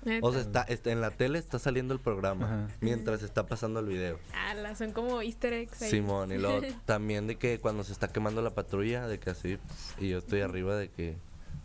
[0.03, 0.25] Neta.
[0.25, 2.67] O sea, está, está- en la tele está saliendo el programa Ajá.
[2.79, 4.17] mientras está pasando el video.
[4.49, 5.91] Ala, son como easter eggs ahí.
[5.91, 9.59] Simón, y luego también de que cuando se está quemando la patrulla, de que así,
[9.99, 11.17] y yo estoy arriba de que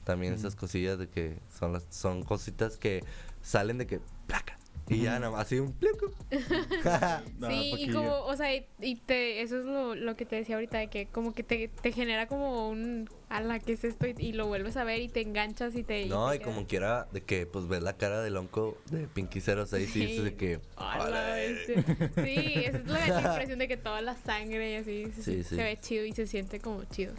[0.07, 3.03] también esas cosillas de que son las son cositas que
[3.43, 4.57] salen de que placa
[4.89, 6.13] y ya nada más así un plico.
[7.49, 10.79] Sí, y como, o sea, y- te, eso es lo, lo que te decía ahorita,
[10.79, 14.07] de que como que te, te genera como un, ala, ¿qué es esto?
[14.07, 16.07] Y, y lo vuelves a ver y te enganchas y te...
[16.07, 19.41] no, te y como quiera de que pues ves la cara del onco de Pinky
[19.41, 21.59] 06 y dices de que A "A la la verga".
[21.67, 22.25] bestia.
[22.25, 25.43] Sí, esa es la, la impresión de que toda la sangre y así se, Sí,
[25.43, 25.57] se sí.
[25.57, 27.13] ve chido y se siente como chido.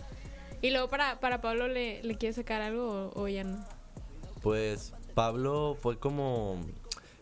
[0.61, 3.63] Y luego para, para Pablo le, le quiere sacar algo o, o ya no.
[4.41, 6.57] Pues Pablo fue como.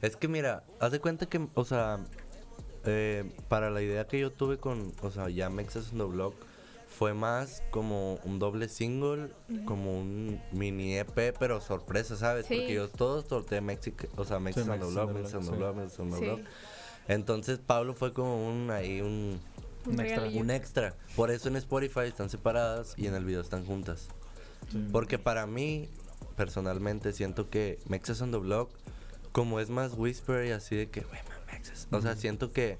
[0.01, 1.99] Es que mira, haz de cuenta que, o sea,
[2.85, 6.35] eh, para la idea que yo tuve con, o sea, ya Mexas on the Block,
[6.87, 9.29] fue más como un doble single,
[9.65, 12.45] como un mini EP, pero sorpresa, ¿sabes?
[12.45, 12.55] Sí.
[12.57, 16.25] Porque yo todos sorteé Mexic, o sea, Mexican on the Mexican the Mexican Sí.
[16.25, 16.41] Block.
[17.07, 19.39] Entonces Pablo fue como un ahí un,
[19.87, 20.23] Un extra.
[20.27, 20.95] un extra.
[21.15, 24.07] Por eso en Spotify están separadas y en el video están juntas.
[24.71, 24.87] Sí.
[24.91, 25.89] Porque para mí,
[26.35, 28.71] personalmente, siento que Mexas on the Block,
[29.31, 31.87] como es más whisper y así de que, güey, man, Mexas.
[31.91, 32.77] O sea, siento que,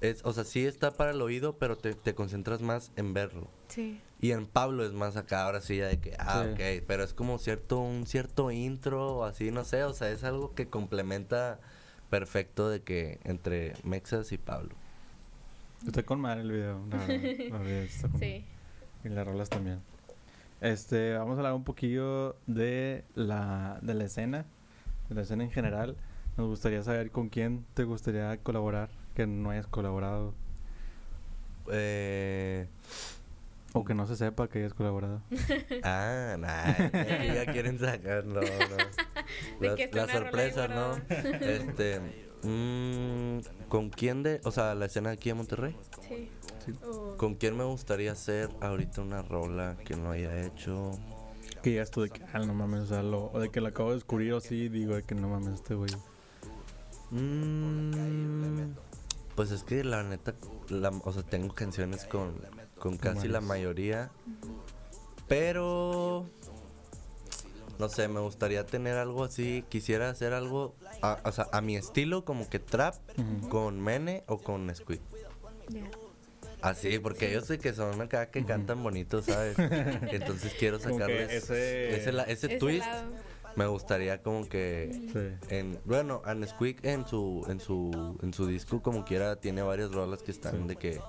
[0.00, 3.48] es, o sea, sí está para el oído, pero te, te concentras más en verlo.
[3.68, 4.00] Sí.
[4.20, 6.52] Y en Pablo es más acá, ahora sí, ya de que, ah, Sí.
[6.52, 10.24] ok, pero es como cierto, un cierto intro o así, no sé, o sea, es
[10.24, 11.60] algo que complementa
[12.08, 14.74] perfecto de que entre Mexas y Pablo.
[15.86, 16.84] Está con madre el video.
[17.08, 18.44] está con- Sí.
[19.04, 19.80] Y las rolas también.
[20.60, 24.46] Este, vamos a hablar un poquillo de la, de la escena,
[25.08, 25.96] de la escena en general.
[26.36, 30.34] Nos gustaría saber con quién te gustaría colaborar, que no hayas colaborado,
[31.70, 32.68] Eh,
[33.72, 35.20] o que no se sepa que hayas colaborado.
[35.82, 38.76] ah, nah, que ya quieren sacar, no, no.
[39.60, 40.96] La, la sorpresa, ¿no?
[41.08, 42.00] Este,
[42.42, 45.76] mm, ¿con quién de, o sea, la escena aquí en Monterrey?
[46.08, 46.28] Sí.
[46.64, 46.72] Sí.
[47.16, 50.90] ¿Con quién me gustaría hacer ahorita una rola que no haya hecho?
[51.62, 53.68] Que ya tú de que, ah, no mames, o sea, lo, o de que lo
[53.68, 55.90] acabo de descubrir o así, digo de que no mames, este güey.
[57.10, 58.72] Mm,
[59.34, 60.34] pues es que la neta,
[60.68, 62.34] la- o sea, tengo canciones con,
[62.78, 64.10] con casi la mayoría,
[65.28, 66.26] pero
[67.78, 71.76] no sé, me gustaría tener algo así, quisiera hacer algo, a, o sea, a mi
[71.76, 72.94] estilo, como que trap
[73.48, 75.00] con Mene o con Squid.
[75.68, 75.82] ya.
[76.62, 79.56] Así, porque yo sé que son acá que cantan bonito, ¿sabes?
[79.58, 82.86] Entonces quiero sacarles ese- ese, la- ese Ese twist.
[82.86, 83.12] lado.
[83.56, 85.46] Me gustaría como que Sí.
[85.54, 89.92] en bueno, and Squeak en su en su en su disco como quiera tiene varias
[89.92, 90.68] rolas que están Sí.
[90.68, 91.00] de que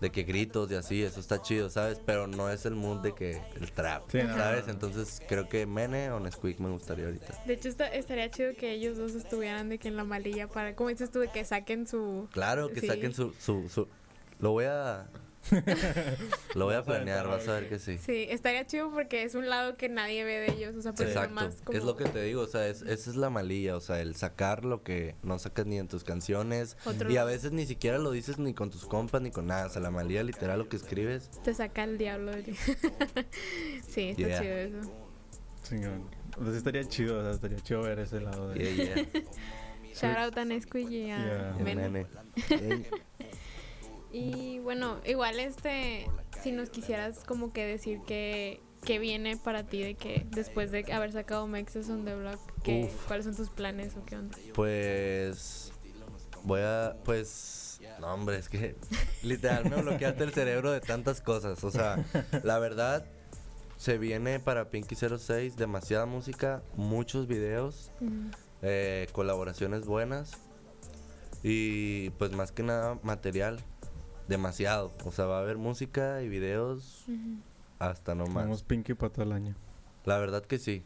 [0.00, 2.00] de que gritos y así, eso está chido, ¿sabes?
[2.04, 4.66] Pero no es el mood de que el trap, Sí, ¿sabes?
[4.66, 4.72] no.
[4.72, 7.42] Entonces creo que Mene o Nesquik me gustaría ahorita.
[7.46, 10.74] De hecho, está- estaría chido que ellos dos estuvieran de que en la malilla para,
[10.74, 12.28] como dices tú, de que saquen su...
[12.32, 12.86] Claro, que Sí.
[12.88, 13.88] saquen su, su, su
[14.38, 15.06] lo voy a
[16.54, 17.98] lo voy a planear, vas a ver que sí.
[17.98, 21.12] Sí, estaría chido porque es un lado que nadie ve de ellos, o sea, pues
[21.12, 21.78] son Exacto, más como...
[21.78, 24.14] es lo que te digo, o sea, es, esa es la malilla, o sea, el
[24.16, 27.98] sacar lo que no sacas ni en tus canciones Otro y a veces ni siquiera
[27.98, 30.68] lo dices ni con tus compas ni con nada, o sea, la malilla literal lo
[30.68, 31.30] que escribes.
[31.44, 32.32] Te saca el diablo.
[32.32, 32.54] de-
[33.88, 34.40] sí, está Yeah.
[34.40, 34.92] chido eso.
[35.62, 35.76] Sí
[36.56, 38.74] estaría chido, o sea, estaría chido ver ese lado de...
[38.74, 39.22] Yeah, yeah.
[39.94, 41.56] Shout out a Nesquik y a Yeah.
[41.64, 42.06] Mene.
[44.16, 46.08] Y bueno, igual este,
[46.42, 50.90] si nos quisieras como que decir que, que viene para ti de que después de
[50.92, 52.90] haber sacado Mexes on the Block, que.
[53.06, 54.36] ¿cuáles son tus planes o qué onda?
[54.54, 55.72] Pues
[56.44, 57.66] voy a pues
[58.00, 58.76] no, hombre, es que
[59.22, 62.04] literal me bloqueaste el cerebro de tantas cosas, o sea,
[62.42, 63.04] la verdad
[63.76, 67.90] se viene para Pinky 06 demasiada música, muchos videos,
[68.62, 70.32] eh, colaboraciones buenas
[71.42, 73.60] y pues más que nada material,
[74.28, 74.92] demasiado.
[75.04, 77.38] O sea, va a haber música y videos Ujú.
[77.78, 78.44] hasta no más.
[78.44, 79.54] Vamos Pinky para todo el año.
[80.04, 80.82] La verdad que sí.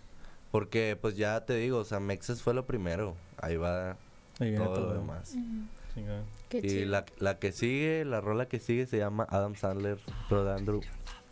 [0.51, 3.17] Porque pues ya te digo, o sea, Mexes fue lo primero.
[3.41, 3.97] Ahí va
[4.41, 4.95] Ahí todo todo.
[4.95, 5.37] lo demás.
[6.53, 9.99] Y la, la que sigue, la rola que sigue se llama Adam Sandler,
[10.29, 10.81] Rodandro.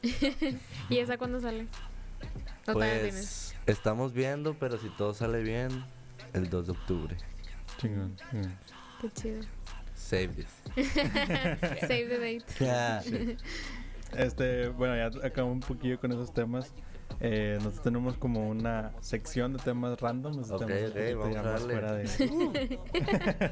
[0.88, 1.66] ¿Y esa cuándo sale?
[2.68, 3.55] ¿O todavía tienes?
[3.64, 5.85] Pues estamos viendo, pero si todo sale bien,
[6.35, 7.16] el 2 de octubre.
[7.79, 8.16] Chingón.
[8.31, 8.55] chingón.
[9.01, 9.40] Qué chido.
[10.09, 10.49] Save this.
[11.81, 12.44] Save the date.
[12.61, 13.03] Ya.
[14.16, 16.73] Este, bueno, ya acabamos un poquillo con esos temas.
[17.21, 20.38] Eh, nosotros tenemos como una sección de temas random.
[20.38, 21.73] Ok, temas un ok, poquito vamos a darle.
[21.73, 22.79] fuera de-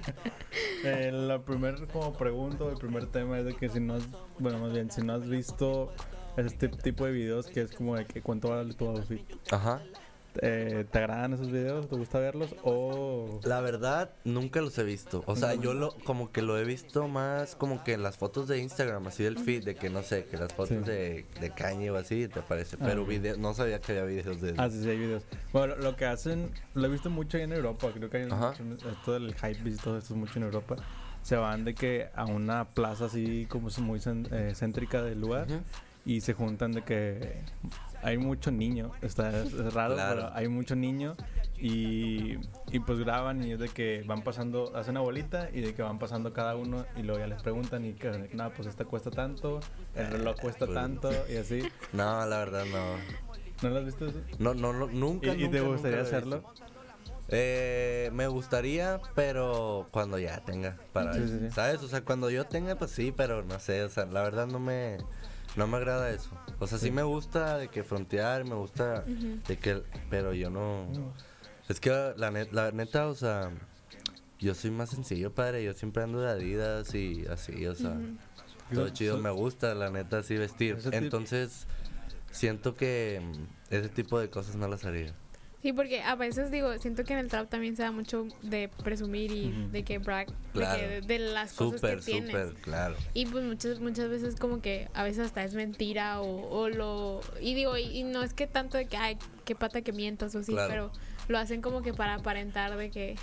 [0.84, 4.04] Eh, la primer como pregunta, el primer tema es de que si no has,
[4.38, 5.92] bueno, más bien, si no has visto
[6.36, 9.20] este tipo de videos que es como de que cuánto vale tu outfit.
[9.50, 9.82] Ajá.
[10.42, 11.88] Eh, ¿Te agradan esos videos?
[11.88, 12.54] ¿Te gusta verlos?
[12.62, 13.40] O...
[13.44, 15.22] La verdad, nunca los he visto.
[15.26, 15.62] O sea, No.
[15.62, 19.06] yo lo, como que lo he visto más como que en las fotos de Instagram,
[19.06, 20.90] así del feed, de que no sé, que las fotos Sí.
[20.90, 22.76] de, de Kanye o así, te parece.
[22.80, 22.84] Ah.
[22.86, 25.24] Pero video, no sabía que había videos de Ah, sí, sí, hay videos.
[25.52, 28.52] Bueno, lo, que hacen, lo he visto mucho ahí en Europa, creo que hay Ajá.
[28.90, 30.76] esto del hype y todo esto es mucho en Europa.
[31.22, 35.46] Se van de que a una plaza así como es muy eh, céntrica del lugar
[35.50, 35.60] Ujú.
[36.06, 37.42] Y se juntan de que
[38.02, 40.14] hay mucho niño, está es, raro, Claro.
[40.22, 41.16] pero hay mucho niño
[41.58, 42.36] y,
[42.70, 45.82] y pues graban y es de que van pasando, hacen una bolita y de que
[45.82, 49.10] van pasando cada uno y luego ya les preguntan y que nada, pues esta cuesta
[49.10, 49.58] tanto,
[49.96, 51.62] el reloj cuesta Pues- tanto y así.
[51.92, 53.26] No, la verdad no.
[53.62, 54.20] ¿No lo has visto eso?
[54.38, 55.34] No, no, no, nunca.
[55.34, 56.44] ¿Y, nunca, te gustaría hacerlo?
[57.28, 61.50] Eh, me gustaría, pero cuando ya tenga para Sí, sí, sí.
[61.50, 61.82] ¿Sabes?
[61.82, 64.60] O sea, cuando yo tenga, pues sí, pero no sé, o sea, la verdad no
[64.60, 64.98] me
[65.56, 66.30] no me agrada eso.
[66.58, 69.04] O sea, sí, me gusta de que frontear, me gusta
[69.46, 70.86] de que, pero yo no.
[71.68, 73.50] Es que la, net- la neta, o sea,
[74.38, 75.64] yo soy más sencillo, padre.
[75.64, 77.92] Yo siempre ando de Adidas y así, o sea,
[78.74, 79.14] todo chido.
[79.22, 80.74] Me gusta, la neta, así vestir.
[81.04, 81.66] Entonces,
[82.30, 85.14] siento que mm, ese tipo de cosas no las haría.
[85.62, 88.68] Sí, porque a veces digo, siento que en el trap también se da mucho de
[88.84, 90.80] presumir y de que brag, Claro.
[90.80, 92.52] de, que, de las cosas que tienes.
[92.60, 92.94] claro.
[93.14, 97.20] Y pues muchas muchas veces como que a veces hasta es mentira o, o lo...
[97.40, 100.34] Y digo, y, y no es que tanto de que, ay, qué pata que mientas
[100.36, 100.68] o sí, Claro.
[100.70, 100.92] pero
[101.28, 103.16] lo hacen como que para aparentar de que,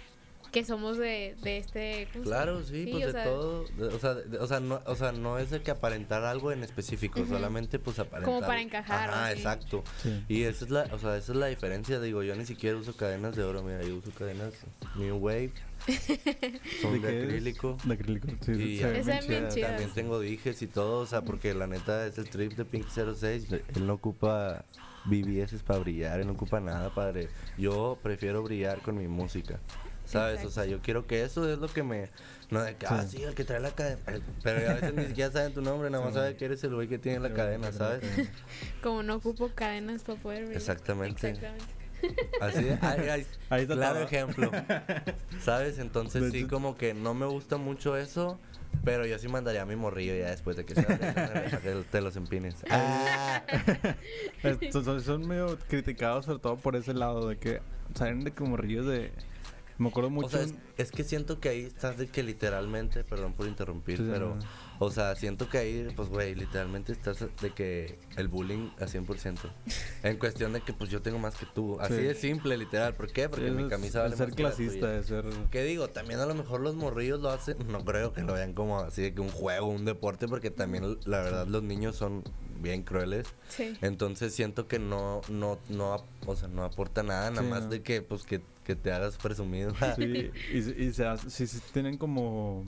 [0.53, 2.07] que somos de, de este...
[2.13, 3.65] ¿cómo se Claro, sí, Sí, pues de sea, todo.
[3.65, 6.51] de- o, sea, de- o, sea, no, o sea, no es de que aparentar algo
[6.53, 8.33] en específico, solamente pues aparentar.
[8.33, 9.83] Como para encajar, Ah, exacto.
[10.01, 10.23] Sí.
[10.29, 12.95] Y esa es la, o sea, esa es la diferencia, digo, yo ni siquiera uso
[12.95, 14.53] cadenas de oro, mira, yo uso cadenas
[14.95, 15.51] New Wave,
[16.81, 17.77] son de, acrílico.
[17.83, 18.51] De acrílico, sí.
[18.51, 19.55] Y se ven Esa es bien chidas.
[19.55, 19.67] chida.
[19.69, 22.87] También tengo dijes y todo, o sea, porque la neta es el trip de Pink
[22.87, 23.47] 06.
[23.51, 24.63] Él no ocupa
[25.05, 27.27] BBS para brillar, él no ocupa nada, padre.
[27.57, 29.59] Yo prefiero brillar con mi música.
[30.13, 30.45] ¿Sabes?
[30.45, 32.09] O sea, yo quiero que eso es lo que me.
[32.49, 33.21] No de que, ah, Sí.
[33.23, 33.99] el que trae la cadena.
[34.43, 36.19] Pero a veces ni siquiera saben tu nombre, nada más Sí.
[36.19, 38.01] sabe que eres el güey que tiene la Sí, cadena, ¿sabes?
[38.83, 40.57] Como no ocupo cadenas para poder ver.
[40.57, 41.29] Exactamente.
[41.31, 41.73] Exactamente.
[42.41, 44.03] Así, ahí, ahí- Ahí está claro todo.
[44.05, 44.51] ejemplo.
[45.41, 45.79] ¿Sabes?
[45.79, 48.39] Entonces sí, como que no me gusta mucho eso.
[48.83, 50.83] Pero yo sí mandaría a mi morrillo ya después de que se
[51.91, 52.55] te los empines.
[52.71, 53.43] Ah.
[54.71, 57.61] Son, son- son medio criticados sobre todo por ese lado de que
[57.95, 59.11] salen de como ríos de
[59.77, 63.03] me acuerdo mucho O sea, es, es que siento que ahí estás de que literalmente,
[63.03, 64.41] perdón por interrumpir, Sí, pero, no.
[64.79, 69.39] O sea, siento que ahí, pues, güey, literalmente estás de que el bullying a 100%.
[70.03, 71.79] En cuestión de que, pues, yo tengo más que tú.
[71.79, 72.01] Así Sí.
[72.01, 72.95] de simple, literal.
[72.95, 73.29] ¿Por qué?
[73.29, 74.91] Porque mi camisa es vale ser más que la clasista, tuya.
[74.93, 75.87] de ser ¿Qué digo?
[75.89, 79.01] También a lo mejor los morrillos lo hacen, no creo que lo vean como así
[79.03, 82.23] de que un juego, un deporte, porque también, la verdad, los niños son
[82.61, 83.27] bien crueles.
[83.49, 83.77] Sí.
[83.81, 87.69] Entonces siento que no, no, no, o sea, no aporta nada, nada Sí, más no.
[87.69, 89.73] de que, pues, que, que te hagas presumido.
[89.97, 92.63] Sí, y, se- y se sí, sí tienen como,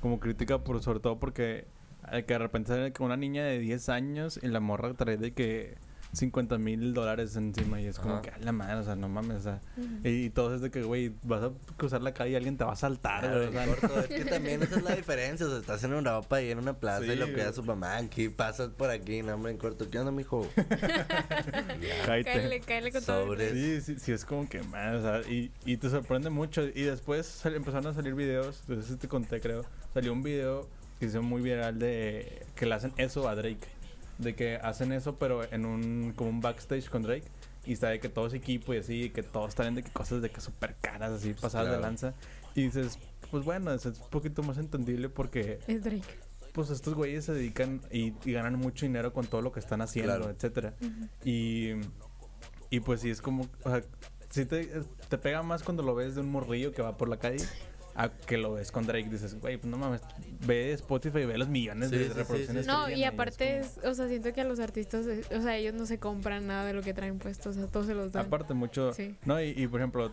[0.00, 1.66] como crítica, por, sobre todo porque
[2.12, 5.16] eh, que de repente sale que una niña de 10 años y la morra trae
[5.16, 5.76] de que
[6.12, 8.22] 50 mil dólares encima y es como Ajá.
[8.22, 9.60] que a la madre, o sea, no mames, o sea,
[10.04, 12.64] y, y todo es de que, güey, vas a cruzar la calle y alguien te
[12.64, 15.46] va a saltar, Claro, o sea, corto, es que también esa es la diferencia.
[15.46, 17.96] O sea, estás en Europa y en una plaza y lo cuida su mamá.
[17.98, 19.88] Aquí pasas por aquí, no, hombre, en corto.
[19.90, 20.48] ¿Qué onda, mijo?
[22.06, 22.60] Cállate.
[22.66, 23.36] Cáele con todo.
[23.38, 26.62] Sí, sí, sí, es como que, man, o sea, y, y te sorprende mucho.
[26.64, 29.64] Y después sal- empezaron a salir videos, entonces te conté, creo.
[29.94, 33.68] Salió un video que hizo muy viral de que le hacen eso a Drake.
[34.18, 37.24] De que hacen eso, pero en un, como un backstage con Drake.
[37.66, 40.22] Y está de que todo es equipo y así, que todos traen de que cosas
[40.22, 42.14] de que súper caras, así, pasadas de lanza.
[42.54, 42.98] Y dices,
[43.30, 46.02] pues bueno, es, un poquito más entendible porque Es Drake.
[46.52, 49.82] pues estos güeyes se dedican y, y ganan mucho dinero con todo lo que están
[49.82, 50.30] haciendo, Claro.
[50.30, 50.74] etcétera.
[51.24, 51.72] Y,
[52.70, 53.82] y pues sí es como, o sea,
[54.30, 54.66] sí te,
[55.08, 57.44] te pega más cuando lo ves de un morrillo que va por la calle
[57.98, 59.08] a que lo ves con Drake.
[59.10, 60.00] Dices, güey, pues no mames,
[60.46, 62.64] ve Spotify y ve los millones Sí, de sí, sí, reproducciones.
[62.64, 62.70] sí.
[62.70, 65.06] que No, tiene, y es aparte como- es, o sea, siento que a los artistas,
[65.06, 67.68] eh, o sea, ellos no se compran nada de lo que traen puestos, o sea,
[67.68, 68.26] todos se los dan.
[68.26, 69.16] Aparte mucho, Sí.
[69.24, 70.12] no, y, y, por ejemplo,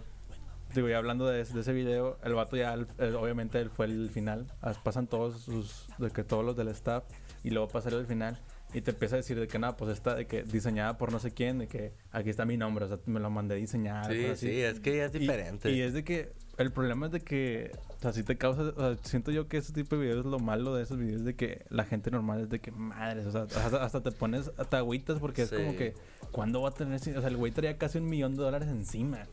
[0.73, 3.69] digo, ya hablando de, ese- de ese video, el vato ya, el- el- obviamente él
[3.69, 7.03] fue el final, As- pasan todos sus, de que todos los del staff,
[7.43, 8.39] y luego pasa el final,
[8.73, 11.19] y te empieza a decir de que nada, pues está de que diseñada por no
[11.19, 14.11] sé quién, de que aquí está mi nombre, o sea, me lo mandé diseñar.
[14.11, 14.47] Sí, cosas así.
[14.47, 15.71] sí, es que ya es Y- diferente.
[15.71, 18.73] Y, es de que el problema es de que, o sea, si te causa, o
[18.75, 21.35] sea, siento yo que ese tipo de videos, lo malo de esos videos es de
[21.35, 24.75] que la gente normal es de que madres, o sea, hasta, hasta te pones, te
[24.77, 25.93] agüitas porque es como que,
[26.31, 29.25] ¿cuándo va a tener, o sea, el güey traía casi un millón de dólares encima.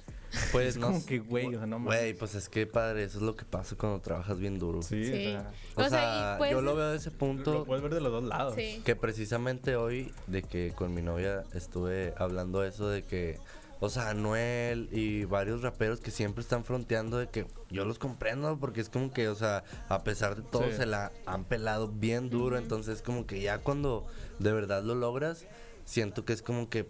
[0.51, 1.79] Pues es no como que, güey, o sea, no.
[1.81, 4.81] Güey, pues es que, padre, eso es lo que pasa cuando trabajas bien duro.
[4.81, 5.37] Sí, Sí.
[5.77, 8.01] o sea, O, sea, puede yo lo veo de ese lo punto puedes ver de
[8.01, 8.55] los dos lados.
[8.55, 8.81] Sí.
[8.83, 13.39] que precisamente hoy, de que con mi novia estuve hablando eso de que,
[13.85, 18.57] o sea, Anuel y varios raperos que siempre están fronteando de que yo los comprendo
[18.61, 20.77] porque es como que, o sea, a pesar de todo Sí.
[20.77, 24.07] se la han pelado bien duro, entonces como que ya cuando
[24.39, 25.47] de verdad lo logras,
[25.85, 26.89] siento que es como que,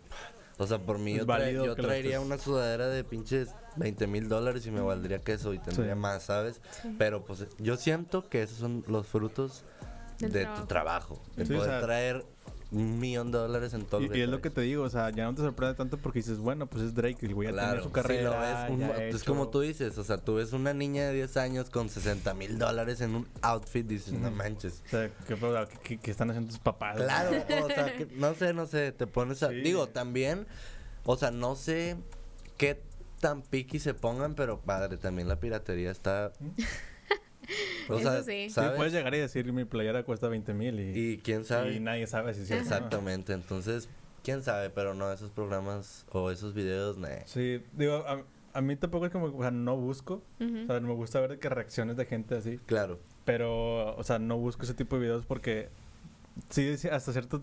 [0.58, 4.66] o sea, por mí Es yo, yo traería una sudadera de pinches 20 mil dólares
[4.66, 5.98] y me valdría queso y tendría Sí.
[5.98, 6.60] más, ¿sabes?
[6.82, 6.94] Sí.
[6.98, 9.64] Pero pues yo siento que esos son los frutos
[10.18, 10.60] Del de trabajo.
[10.60, 11.22] tu trabajo.
[11.36, 12.26] De Sí, o poder sea, traer
[12.72, 14.88] un millón de dólares en todo Y, que y es lo que te digo, o
[14.90, 17.52] sea, ya no te sorprende tanto porque dices, bueno, pues es Drake, el güey ya
[17.52, 18.22] Claro, tiene su si carrera.
[18.30, 19.24] lo ves, un- ya es hecho.
[19.30, 22.58] como tú dices, o sea, tú ves una niña de 10 años con 60 mil
[22.58, 24.82] dólares en un outfit, dices, no manches.
[24.86, 25.34] O sea, ¿qué?
[25.36, 26.96] ¿Qué- qué- qué están haciendo tus papás?
[26.96, 27.30] Claro,
[27.64, 29.48] o sea, que- no sé, no sé, te pones a...
[29.50, 29.56] Sí.
[29.56, 30.46] Digo, también,
[31.04, 31.96] o sea, no sé
[32.56, 32.80] qué
[33.20, 36.32] tan piqui se pongan, pero padre, también la piratería está...
[37.88, 38.44] O Eso sea, sí.
[38.48, 38.76] Sí, ¿sabes?
[38.76, 41.74] puedes llegar y decir mi playera cuesta 20 mil y, Y quién sabe.
[41.74, 42.62] y nadie sabe si es cierto.
[42.64, 43.88] Exactamente, entonces,
[44.22, 47.08] quién sabe, pero no, esos programas o esos videos, nah.
[47.26, 48.22] Sí, digo, a,
[48.54, 50.22] a mí tampoco es como, o sea, no busco.
[50.40, 52.58] O sea, me gusta ver que reacciones de gente así.
[52.66, 55.68] Claro, Pero, o sea, no busco ese tipo de videos porque
[56.50, 57.42] sí, sí, hasta cierto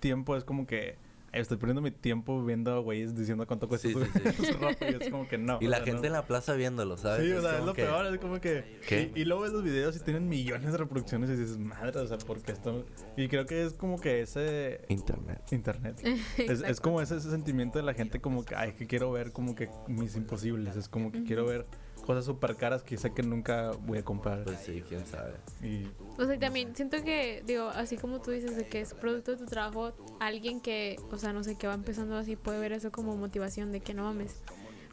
[0.00, 0.96] tiempo es como que "Ay,
[1.40, 4.46] estoy perdiendo mi tiempo viendo a güeyes diciendo cuánto cuesta Sí, su, sí, sí.
[4.52, 5.58] su ropa y es como que no.
[5.60, 6.06] y o la sea, gente no.
[6.06, 7.24] en la plaza viéndolo, ¿sabes?
[7.26, 8.78] Sí, o sea, es lo que- peor, es como que...
[8.86, 9.10] ¿Qué?
[9.14, 12.06] Y, y luego ves los videos y tienen millones de reproducciones y dices, madre, o
[12.06, 12.84] sea, porque esto...
[13.16, 14.80] Y creo que es como que ese...
[14.88, 15.40] Internet.
[15.52, 16.00] Internet.
[16.38, 19.54] es, como ese, ese sentimiento de la gente como que, ay, que quiero ver como
[19.54, 20.76] que mis imposibles.
[20.76, 21.66] Es como que quiero ver
[22.04, 24.44] cosas súper caras que sé que nunca voy a comprar.
[24.44, 25.34] Pues sí, quién sabe.
[25.62, 25.88] Y
[26.18, 29.32] O sea, y también siento que, digo, así como tú dices de que es producto
[29.32, 32.72] de tu trabajo, alguien que, o sea, no sé, que va empezando así puede ver
[32.72, 34.42] eso como motivación de que no mames.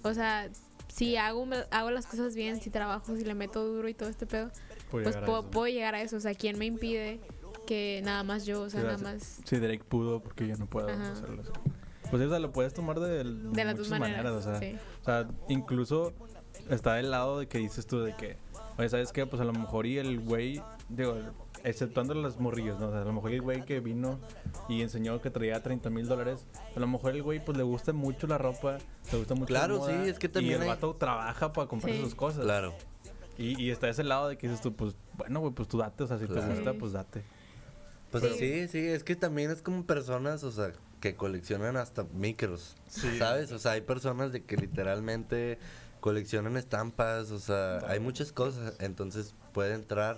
[0.04, 0.50] O sea,
[0.88, 4.26] si hago, hago las cosas bien, si trabajo, si le meto duro y todo este
[4.26, 4.50] pedo,
[4.90, 6.18] puedo pues llegar puedo, llegar a eso.
[6.18, 7.20] O sea, ¿quién me impide
[7.68, 9.42] que nada más yo, o sea, Sí, nada más...
[9.46, 11.12] Sí, Drake pudo porque yo no puedo Ajá.
[11.12, 11.42] hacerlo.
[11.42, 11.52] así.
[12.10, 14.32] Pues o sea, lo puedes tomar de, De las dos muchas maneras.
[14.34, 14.76] o sea, sí.
[15.02, 16.14] o sea, incluso
[16.70, 18.38] está del lado de que dices tú de que,
[18.78, 19.26] oye, ¿sabes qué?
[19.26, 21.18] Pues a lo mejor y el güey, digo,
[21.64, 22.88] exceptuando los morrillos, ¿no?
[22.88, 24.20] O sea, a lo mejor el güey que vino
[24.68, 26.46] y enseñó que traía 30 mil dólares,
[26.76, 28.78] a lo mejor el güey pues le gusta mucho la ropa,
[29.12, 31.54] le gusta mucho Claro, la moda, sí, es que también Y el hay- vato trabaja
[31.54, 32.02] para comprar Sí.
[32.02, 32.44] sus cosas.
[32.44, 32.74] Claro.
[33.38, 36.04] Y, y está ese lado de que dices tú, pues, bueno, güey, pues tú date,
[36.04, 36.48] o sea, si Claro.
[36.48, 37.24] te gusta, pues date.
[38.12, 38.30] Pues Sí.
[38.38, 43.18] sí, sí, es que también es como personas, o sea, que coleccionan hasta micros, Sí.
[43.18, 43.52] ¿sabes?
[43.52, 45.58] O sea, hay personas de que literalmente
[46.02, 50.18] coleccionan estampas, o sea, hay muchas cosas, entonces puede entrar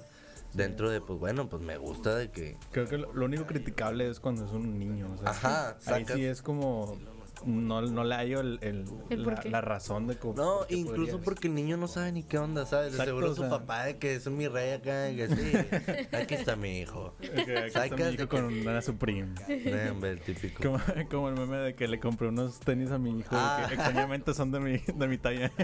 [0.54, 2.58] dentro de, pues bueno, pues me gusta de que...
[2.72, 5.30] Creo que lo, lo único criticable es cuando es un niño, o sea.
[5.30, 6.98] Ajá, Ahí sacas- sí es como.
[7.46, 10.34] No, no le hallo el, el- ¿El la, razón de cómo.
[10.36, 12.94] No, por qué incluso podría- porque el niño no sabe ni qué onda, ¿sabes?
[12.94, 16.56] Exacto, seguro o su papá de que es mi rey acá, que sí, aquí está
[16.56, 17.14] mi hijo.
[17.20, 19.34] Que aquí está mi hijo con una Supreme.
[19.48, 20.62] El típico.
[20.64, 20.80] Como,
[21.10, 23.66] como el meme de que le compré unos tenis a mi hijo Ah.
[23.68, 25.52] que extrañamente son de mi, de mi talla.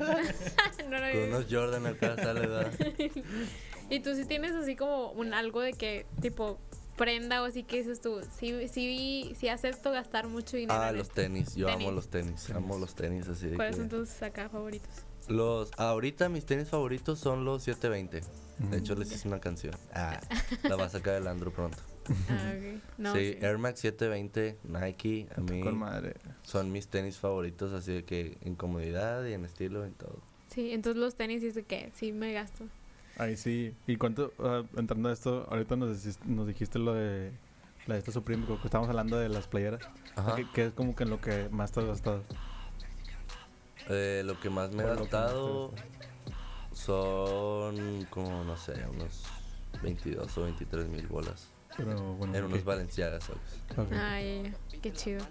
[0.90, 2.72] No, no, Con unos Jordan acá sale, ¿verdad?
[3.92, 6.60] Y tú sí tienes así como un algo de que, tipo,
[7.00, 10.80] prenda o así que dices tú, sí, sí, sí acepto gastar mucho dinero.
[10.80, 11.22] Ah, en los esto.
[11.22, 11.94] tenis, yo amo Tenis.
[11.96, 14.90] los tenis, amo los tenis así de ¿Cuáles que- son tus acá favoritos?
[15.28, 18.22] Los, ahorita mis tenis favoritos son los 720.
[18.60, 18.70] Mm.
[18.72, 19.76] De hecho, les hice una canción.
[19.94, 20.20] Ah,
[20.64, 21.78] la va a sacar el Andro pronto.
[22.30, 22.82] Ah, ok.
[22.98, 23.46] No, sí, sí.
[23.46, 26.16] Air Max 720, Nike, a mí Con madre.
[26.42, 30.20] son mis tenis favoritos, así de que en comodidad y en estilo y todo.
[30.48, 32.66] Sí, entonces los tenis dice que sí me gasto.
[33.20, 33.76] Ahí sí.
[33.86, 34.34] ¿Y cuánto,
[34.78, 37.32] entrando a esto, ahorita nos, nos dijiste lo de
[37.86, 39.82] la de esta Supreme, que estábamos hablando de las playeras,
[40.16, 40.36] Ajá.
[40.36, 42.24] que, que es como que en lo que más te has gastado.
[43.90, 45.74] Eh, lo que más me he gastado
[46.72, 49.26] son como, no sé, unos
[49.82, 51.50] 22 o 23 mil bolas.
[51.76, 52.38] Pero bueno.
[52.38, 53.92] En unos Valenciagas, ¿sabes?
[53.92, 54.54] Ay.
[54.82, 55.22] Qué chido.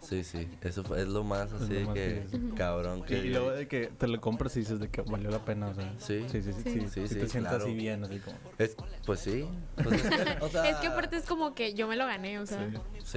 [0.00, 3.02] Sí, sí, eso fue- es lo más así lo de más que, que- cabrón, Y,
[3.02, 3.18] que...
[3.18, 5.74] y luego de que te lo compras y dices de que valió la pena, o
[5.74, 5.92] sea.
[5.98, 6.24] Sí.
[6.30, 6.62] Sí, sí, sí.
[6.62, 6.70] Sí.
[6.72, 7.64] Sí, Sí, sí, sí, te sientes claro.
[7.64, 8.36] así bien, así como.
[8.58, 9.46] Es, pues sí.
[9.82, 12.38] Pues es que, o sea, Es que aparte es como que yo me lo gané,
[12.38, 12.68] o sea.
[12.70, 12.76] Sí.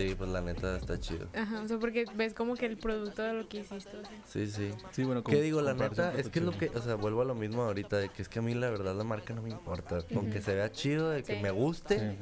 [0.09, 1.27] Sí, pues la neta está chido.
[1.35, 3.95] Ajá, o sea, porque ves como que el producto de lo que hiciste.
[3.97, 4.11] o sea.
[4.27, 4.71] Sí, sí.
[4.91, 5.61] Sí, bueno, ¿Qué digo?
[5.61, 8.09] La neta, es que es lo que, o sea, vuelvo a lo mismo ahorita, de
[8.09, 9.99] que es que a mí la verdad la marca no me importa.
[10.13, 11.41] Con que se vea chido, de que Sí.
[11.43, 12.17] me guste, Sí.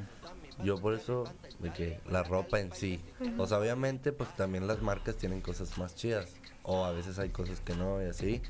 [0.64, 1.24] Yo por eso,
[1.60, 3.00] de que la ropa en sí.
[3.36, 6.34] O sea, obviamente, pues también las marcas tienen cosas más chidas.
[6.62, 8.42] O a veces hay cosas que no y así.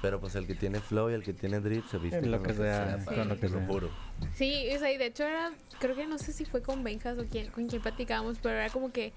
[0.00, 2.36] Pero pues el que tiene flow y el que tiene drip se viste En lo
[2.38, 3.66] con que sea, con lo que lo sea.
[3.66, 3.90] juro.
[4.34, 5.50] Sí, o sea, y de hecho era,
[5.80, 8.68] creo que no sé si fue con Benjas o quién, con quién platicábamos, pero era
[8.68, 9.12] como que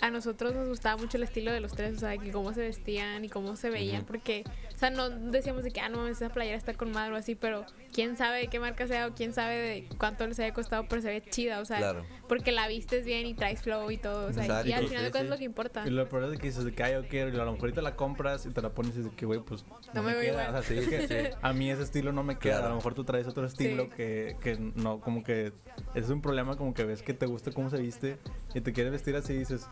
[0.00, 2.60] a nosotros nos gustaba mucho el estilo de los tres, o sea, que cómo se
[2.60, 4.44] vestían y cómo se veían, porque,
[4.74, 7.16] o sea, no decíamos de que, ah, no mames, esa playera está con madre o
[7.16, 10.52] así, pero quién sabe de qué marca sea o quién sabe de cuánto les haya
[10.52, 12.04] costado, pero se ve chida, o sea, Claro.
[12.28, 15.02] porque la vistes bien y traes flow y todo, o sea, y Exacto, al final
[15.02, 15.24] de sí, cuentas sí.
[15.24, 15.82] es lo que importa.
[15.86, 17.62] Y lo peor es que dices de que, ay, yo quiero, y a lo mejor
[17.68, 20.20] ahorita la compras y te la pones y dices que, güey, pues No me veo
[20.20, 20.30] queda.
[20.44, 20.48] igual.
[20.48, 22.54] O sea, sí, es que a mí ese estilo no me queda.
[22.56, 22.66] Claro.
[22.66, 23.90] A lo mejor tú traes otro estilo Sí.
[23.96, 25.52] que, que no, como que
[25.94, 28.18] es un problema, como que ves que te gusta cómo se viste
[28.54, 29.68] y te quieres vestir así y dices,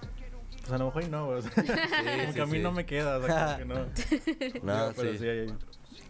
[0.65, 1.39] pues a lo mejor y no, güey.
[1.39, 2.59] O sea, como sí, que a mí sí.
[2.63, 3.81] no me queda, o sea, como que no.
[4.63, 5.19] No, Digo, pero sí.
[5.19, 5.55] sí, hay-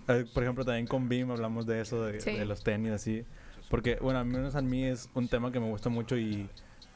[0.06, 2.32] hay- por ejemplo, también con Beam hablamos de eso, de, Sí.
[2.32, 3.24] de los tenis, así.
[3.70, 6.48] Porque, bueno, al menos a mí es un tema que me gusta mucho y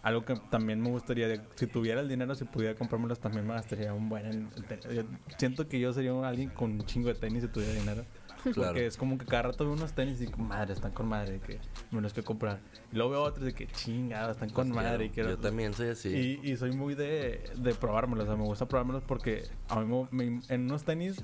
[0.03, 3.55] algo que también me gustaría, de- si tuviera el dinero, si pudiera comprármelos, también me
[3.55, 4.27] gastaría un buen...
[4.27, 4.87] en- en tenis.
[4.95, 5.03] Yo
[5.39, 8.05] siento que yo sería un- alguien con un chingo de tenis si tuviera dinero.
[8.55, 8.69] Claro.
[8.73, 11.41] Porque es como que cada rato veo unos tenis y digo, madre, están con madre,
[11.47, 11.59] que
[11.91, 12.61] me los quiero comprar.
[12.93, 15.07] Y luego veo otros de que chingada, están con Los madre.
[15.07, 15.29] Y quiero.
[15.29, 16.39] quiero, Yo también soy así.
[16.43, 20.07] y, y soy muy de, de probármelos, o sea, me gusta probármelos porque a mí
[20.11, 21.23] me- en unos tenis,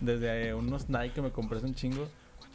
[0.00, 2.08] desde unos Nike que me compré hace un chingo,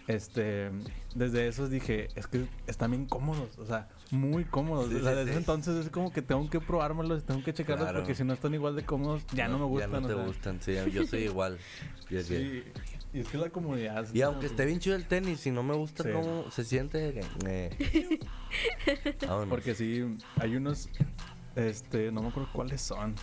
[0.07, 0.72] este,
[1.14, 4.89] desde esos dije, es que están bien cómodos, o sea, muy cómodos.
[4.89, 5.38] Sí, o sea, desde sí.
[5.38, 7.99] entonces es como que tengo que probármelos, tengo que checarlos Claro.
[7.99, 9.91] porque si no están igual de cómodos, ya no, me gustan.
[9.91, 10.26] Ya no o te sea.
[10.26, 11.60] gustan, sí, yo soy igual.
[12.10, 12.64] Y que- Sí,
[13.14, 14.05] y es que la comodidad.
[14.14, 16.10] Y aunque esté bien chido el tenis, si no me gusta Sí.
[16.12, 18.20] cómo se siente, eh,
[19.28, 19.49] vámonos.
[19.49, 20.03] Porque sí,
[20.39, 20.89] hay unos,
[21.55, 23.16] este, no me acuerdo cuáles son.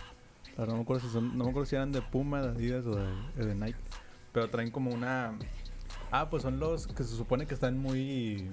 [0.57, 2.95] No me acuerdo si son, no me acuerdo si eran de Puma, de Adidas o
[2.95, 3.77] de, de Nike.
[4.33, 5.37] Pero traen como una,
[6.11, 8.49] ah, pues son los que se supone que están muy,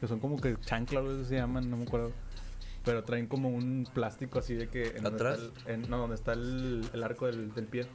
[0.00, 2.12] que son como que chancla, así se llaman, no me acuerdo.
[2.84, 4.96] Pero traen como un plástico así de que...
[4.96, 5.40] En donde ¿Atrás?
[5.40, 7.86] está el- en- no, donde está el, el arco del, del pie.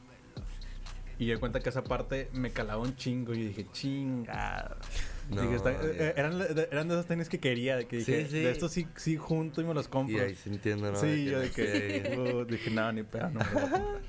[1.20, 4.78] Y yo di cuenta que esa parte me calaba un chingo y dije, chinga.
[5.30, 5.88] No, Dije, está- ya.
[5.88, 8.40] eh, eran, de- eran de esos tenis que quería, de que Sí, dije, sí.
[8.40, 10.16] de estos sí, sí junto y me los compro.
[10.18, 11.00] Y ahí se entiende, ¿no?
[11.00, 13.70] Sí, yo no de que uh, dije, no, ni pedo, no me lo voy a
[13.72, 14.02] comprar.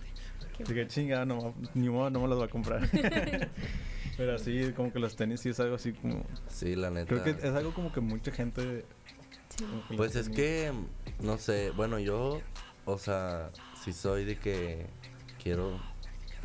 [0.69, 2.89] dije, chinga, no, ni modo, no me los voy a comprar.
[4.17, 6.25] Pero así, como que los tenis sí es algo así como...
[6.49, 7.07] Sí, la neta.
[7.09, 8.85] Creo que es algo como que mucha gente...
[9.57, 9.65] Sí.
[9.89, 10.73] que Pues es tenis- que,
[11.21, 12.41] no sé, bueno, yo,
[12.87, 13.51] o sea,
[13.85, 14.87] si soy de que
[15.43, 15.81] quiero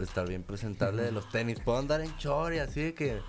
[0.03, 1.59] estar bien presentable de los tenis.
[1.59, 3.19] Puedo andar en short y así de que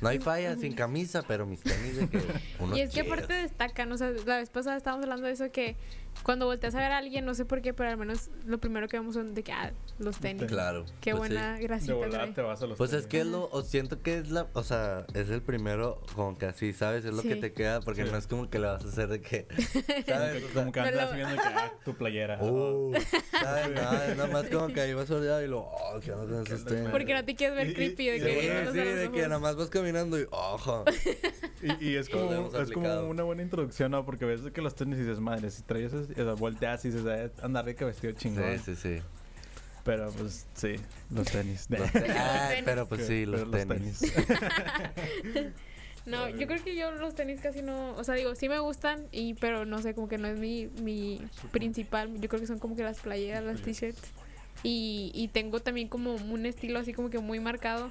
[0.00, 2.18] no hay falla sin camisa, pero mis tenis de que
[2.60, 5.50] unos Y es que aparte destacan, o sea, la vez pasada estábamos hablando de eso
[5.50, 5.76] que
[6.22, 8.88] cuando volteas a ver a alguien, no sé por qué, pero al menos lo primero
[8.88, 10.44] que vemos son de que, ah, los tenis.
[10.46, 10.84] Claro.
[11.00, 11.34] Qué pues sí.
[11.34, 12.32] buena De grasita volada trae.
[12.32, 14.62] te vas a los Pues es que es lo, o siento que es la, o
[14.62, 17.04] sea, es el primero como que así, ¿sabes?
[17.04, 17.40] Es lo que Sí.
[17.40, 18.10] te queda, porque Sí.
[18.10, 19.46] no es como que le vas a hacer de que,
[20.06, 20.42] ¿sabes?
[20.42, 22.42] que, O sea, como que andas lo- viendo que, ah, tu playera.
[22.42, 22.92] Uh,
[23.40, 23.68] ¿sabes?
[23.70, 26.46] No, es nada más como que ahí vas olvidado y lo, oh, ¿qué onda con
[26.46, 26.88] esos tenis?
[26.90, 28.78] Porque no te quieres ver Y- y- creepy de y Sí, que de no sí,
[28.78, 30.84] los de que nada más vas caminando y, ojo.
[31.62, 34.04] Y, y es como, es como una buena introducción, ¿no?
[34.04, 37.30] Porque ves que los tenis y dices, madre, si traes sea, volteas y dices, "Eh,
[37.42, 38.58] andar rica vestido chingón.
[38.58, 39.02] Sí, sí, sí.
[39.84, 40.74] Pero pues sí,
[41.10, 41.66] los tenis.
[41.70, 42.64] Los te- ah, tenis.
[42.64, 44.00] pero pues sí, los Pero tenis.
[46.06, 49.08] No, yo creo que yo los tenis casi no, o sea, digo, sí me gustan,
[49.10, 52.60] y pero no sé, como que no es mi, mi principal, yo creo que son
[52.60, 54.00] como que las playeras, las t-shirts,
[54.62, 57.90] y, y tengo también como un estilo así como que muy marcado,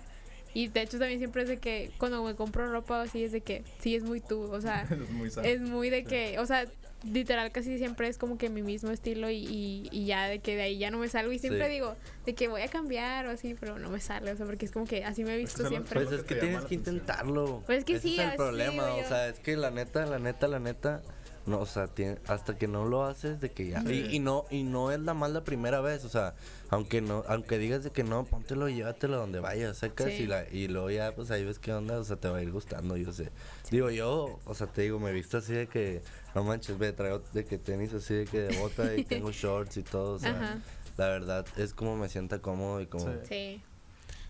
[0.53, 3.33] y de hecho también siempre es de que cuando me compro ropa o así es
[3.33, 5.45] de que sí es muy tú, o sea, es muy sano.
[5.45, 6.05] es muy de Sí.
[6.07, 6.65] que, o sea,
[7.11, 10.55] literal casi siempre es como que mi mismo estilo y, y, y ya de que
[10.55, 11.71] de ahí ya no me salgo y siempre Sí.
[11.73, 11.95] digo
[12.25, 14.71] de que voy a cambiar o así, pero no me sale, o sea, porque es
[14.71, 16.03] como que así me he visto Pues, siempre.
[16.03, 17.63] Pues es que tienes que intentarlo.
[17.65, 18.93] Pues es que Ese sí, es el así problema.
[18.95, 21.01] O sea, es que la neta, la neta, la neta.
[21.45, 23.81] No, o sea, tiene- hasta que no lo haces de que ya.
[23.83, 24.07] Sí.
[24.09, 26.03] Y, y no, y no es la más la primera vez.
[26.03, 26.33] O sea,
[26.69, 30.23] aunque no, aunque digas de que no, póntelo y llévatelo donde vayas, secas Sí.
[30.23, 32.41] y la, y luego ya pues ahí ves qué onda, o sea, te va a
[32.41, 33.29] ir gustando, yo sé.
[33.69, 36.01] Digo, yo, o sea, te digo, me he visto así de que,
[36.33, 39.77] no manches, ve, traigo de que tenis así de que de bota y tengo shorts
[39.77, 40.59] y todo, o sea, Ajá.
[40.97, 43.19] la verdad es como me sienta cómodo y como Sí.
[43.29, 43.61] Sí.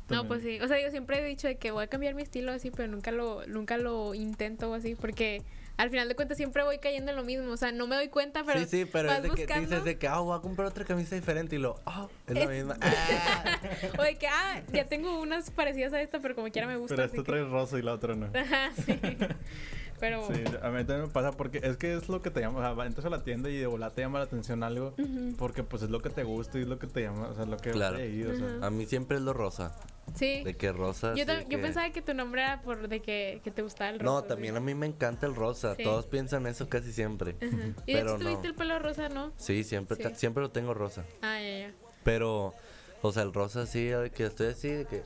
[0.09, 0.27] No, También.
[0.27, 0.59] pues sí.
[0.61, 2.87] O sea, yo siempre he dicho de que voy a cambiar mi estilo así, pero
[2.91, 5.41] nunca lo, nunca lo intento así, porque
[5.77, 7.51] al final de cuentas siempre voy cayendo en lo mismo.
[7.51, 8.59] O sea, no me doy cuenta, pero.
[8.61, 9.69] sí, sí, pero vas es de que buscando.
[9.69, 12.47] dices de que, ah, voy a comprar otra camisa diferente y lo, ah, es la
[12.47, 12.77] misma.
[12.81, 13.59] Ah.
[13.99, 16.95] O de que, ah, ya tengo unas parecidas a esta, pero como quiera me gusta.
[16.95, 18.27] Pero esta que- trae rosa y la otra no.
[18.37, 18.99] Ajá, sí.
[19.99, 20.27] Pero.
[20.27, 22.75] Sí, a mí también me pasa porque es que es lo que te llama, o
[22.75, 24.93] sea, entras a la tienda y de volada te llama la atención algo,
[25.37, 27.45] porque pues es lo que te gusta y es lo que te llama, o sea,
[27.45, 27.97] lo que Claro.
[27.97, 28.57] ahí, o sea.
[28.57, 28.67] Ajá.
[28.67, 29.73] A mí siempre es lo rosa,
[30.13, 30.43] Sí.
[30.43, 31.13] de que rosa.
[31.15, 33.99] Yo, yo que- pensaba que tu nombre era por de que, que te gustaba el
[33.99, 34.11] rosa.
[34.11, 34.27] No, sí.
[34.27, 35.83] también a mí me encanta el rosa, Sí.
[35.83, 37.35] todos piensan eso casi siempre.
[37.41, 37.73] Ajá.
[37.85, 38.43] Y de hecho no.
[38.47, 39.31] el pelo rosa, ¿no?
[39.37, 40.03] Sí, siempre, Sí.
[40.15, 41.03] siempre lo tengo rosa.
[41.21, 41.73] Ah, ya, ya.
[42.03, 42.53] Pero,
[43.01, 43.65] o sea, el rosa
[44.01, 45.03] de que estoy así, de que...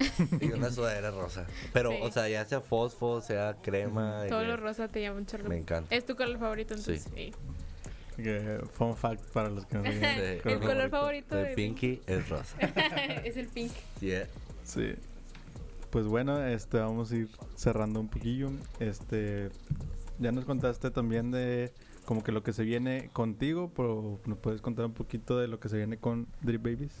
[0.40, 1.46] y una sudadera rosa.
[1.72, 1.98] Pero, Sí.
[2.02, 4.24] o sea, ya sea fosfo, sea crema.
[4.28, 5.48] Todo lo rosa te llama un chorro.
[5.48, 5.94] Me encanta.
[5.94, 7.06] Es tu color favorito, entonces.
[7.14, 7.32] Sí.
[8.22, 10.00] Que, fun fact para los que no saben.
[10.00, 12.56] De- el color favorito De de Pinky es rosa.
[13.24, 13.72] es el pink.
[14.00, 14.26] Yeah.
[14.64, 14.94] Sí.
[15.90, 18.50] Pues bueno, este vamos a ir cerrando un poquillo.
[18.78, 19.50] Este
[20.18, 21.72] ya nos contaste también de
[22.04, 25.58] como que lo que se viene contigo, pero nos puedes contar un poquito de lo
[25.60, 26.92] que se viene con Drip Babies.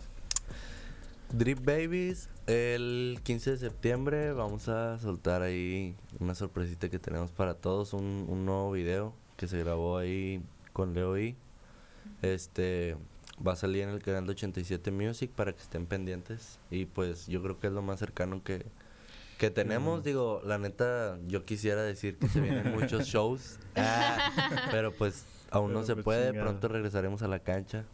[1.32, 7.54] Drip Babies, el 15 de septiembre vamos a soltar ahí una sorpresita que tenemos para
[7.54, 10.42] todos, un, un nuevo video que se grabó ahí
[10.80, 11.36] con Leo I.
[12.22, 12.96] Este
[13.46, 17.26] va a salir en el canal de 87 Music para que estén pendientes y pues
[17.26, 18.64] yo creo que es lo más cercano que,
[19.36, 20.00] que tenemos.
[20.00, 20.02] Mm.
[20.04, 25.74] Digo, la neta, yo quisiera decir que se vienen muchos shows, ah, pero pues aún
[25.74, 27.84] no se pues puede, pronto regresaremos a la cancha.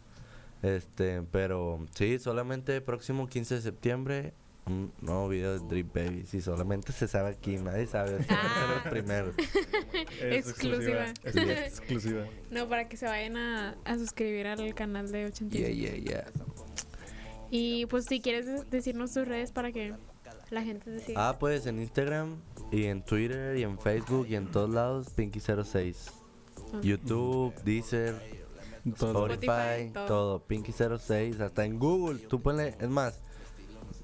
[0.61, 4.33] Este, pero sí, solamente próximo 15 de septiembre
[4.67, 6.25] un nuevo video de Drip Baby.
[6.27, 8.25] Sí, solamente se sabe aquí, nadie sabe.
[8.29, 8.81] Ah.
[8.83, 9.35] los primeros.
[10.21, 11.05] Es Exclusiva.
[11.23, 12.25] Es exclusiva.
[12.51, 15.75] No, para que se vayan a, a suscribir al canal de 87.
[15.75, 16.25] Yeah, yeah, yeah.
[17.49, 19.93] Y pues si quieres de- decirnos tus redes para que
[20.49, 21.13] la gente te sigue?
[21.17, 22.35] Ah, pues en Instagram
[22.71, 25.95] y en Twitter y en Facebook y en todos lados, Pinky06.
[26.73, 26.81] Ok.
[26.83, 28.15] YouTube, Deezer,
[28.97, 29.27] Todo.
[29.27, 30.05] Spotify, Spotify, todo.
[30.07, 30.47] todo.
[30.47, 32.19] Pinky06, hasta en Google.
[32.19, 33.21] Tú ponle, es más,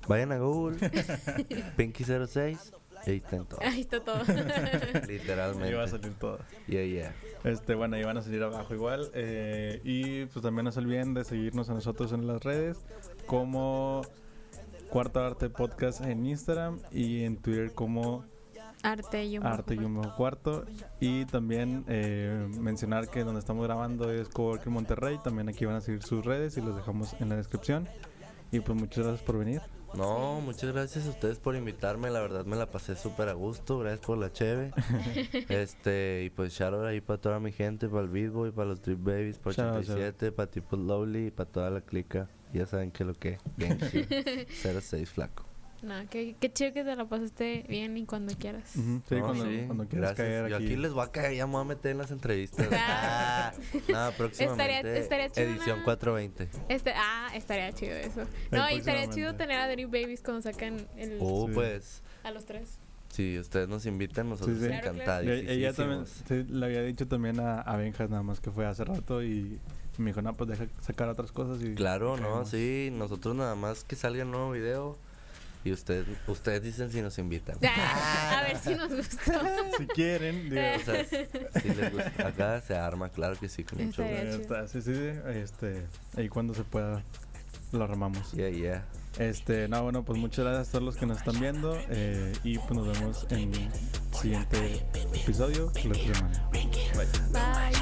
[0.08, 0.78] vayan a Google,
[1.78, 2.74] Pinky06,
[3.06, 3.60] y ahí está en todo.
[3.62, 4.18] Ahí está todo.
[5.08, 5.68] Literalmente.
[5.68, 6.39] Ahí va a salir todo.
[6.68, 7.14] Yeah, yeah.
[7.43, 9.10] Este, bueno, ahí van a salir abajo igual.
[9.14, 12.78] eh, y pues también no se olviden de seguirnos a nosotros en las redes
[13.26, 14.04] como
[14.89, 18.24] Cuarto Arte Podcast en Instagram y en Twitter como
[18.84, 20.66] Arte y un Arte y un Cuarto.
[20.99, 25.18] Y también eh, mencionar que donde estamos grabando es Coworking Monterrey.
[25.24, 27.88] También aquí van a seguir sus redes y los dejamos en la descripción.
[28.51, 29.62] Y pues muchas gracias por venir.
[29.96, 32.10] No, muchas gracias a ustedes por invitarme.
[32.10, 33.80] La verdad me la pasé súper a gusto.
[33.80, 34.72] Gracias por la cheve.
[35.50, 38.70] este, y pues shout out ahí para toda mi gente, para el Beat Boy, para
[38.70, 42.30] los Drip Babies, para Shout out, 87, para Tipo Lowly y para toda la clica.
[42.54, 43.38] Ya saben que lo que.
[43.58, 44.08] Bien chido.
[44.82, 45.53] 06 flaco.
[45.84, 48.64] No, qué, qué chido que te la pasaste bien y cuando quieras.
[48.70, 50.16] Sí, No, cuando, sí, cuando quieras gracias.
[50.16, 50.66] caer Yo aquí.
[50.66, 52.68] aquí les voy a caer, ya me voy a meter en las entrevistas.
[52.72, 53.52] Ah.
[53.54, 53.54] ah,
[53.90, 54.98] nada, próximamente.
[54.98, 56.48] Estaría- estaría chido edición una- 420.
[56.70, 58.22] Este, ah, estaría chido eso.
[58.52, 61.54] No, y estaría chido tener a Drip Babies cuando sacan el, Oh, Sí.
[61.54, 62.02] pues.
[62.24, 62.80] a los tres.
[63.10, 64.70] Si ustedes nos invitan, nosotros Sí, sí.
[64.70, 65.32] Claro, claro.
[65.32, 66.10] Ella, también encantadísimos.
[66.28, 69.60] sí, le había dicho también a, a Benjas nada más que fue hace rato y
[70.00, 72.50] me dijo, no, pues deja sacar otras cosas y Claro, no, caemos".
[72.50, 74.98] sí, nosotros nada más que salga el nuevo video
[75.64, 77.57] y ustedes ustedes dicen si nos invitan.
[77.64, 79.32] Ah, a ver si nos gustó.
[79.78, 81.05] Si quieren, digo, O sea,
[81.61, 82.28] si les gusta.
[82.28, 84.18] Acá se arma, claro que sí, con mucho gusto.
[84.18, 85.86] ahí está, sí, sí, sí, este,
[86.16, 87.03] ahí cuando se pueda
[87.72, 88.32] lo armamos.
[88.34, 88.86] Yeah, yeah.
[89.20, 92.57] Este, no, bueno, pues muchas gracias a todos los que nos están viendo eh, y
[92.57, 93.70] pues nos vemos en el
[94.11, 94.84] siguiente
[95.14, 96.49] episodio otra semana.
[96.51, 97.74] Bye.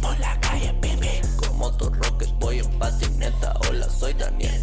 [0.00, 1.08] Por la calle, pipi.
[1.36, 3.54] Como dos rockets voy en patineta.
[3.68, 4.61] Hola, soy Daniel.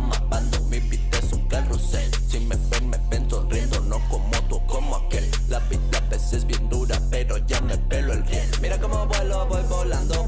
[0.00, 2.10] Mapando mi vida es un carrusel.
[2.28, 5.30] Si me ven, me ven sonriendo, no como tú, como aquel.
[5.48, 8.48] La vida a veces es bien dura, pero ya me pelo el riel.
[8.60, 10.21] Mira cómo vuelo, voy volando.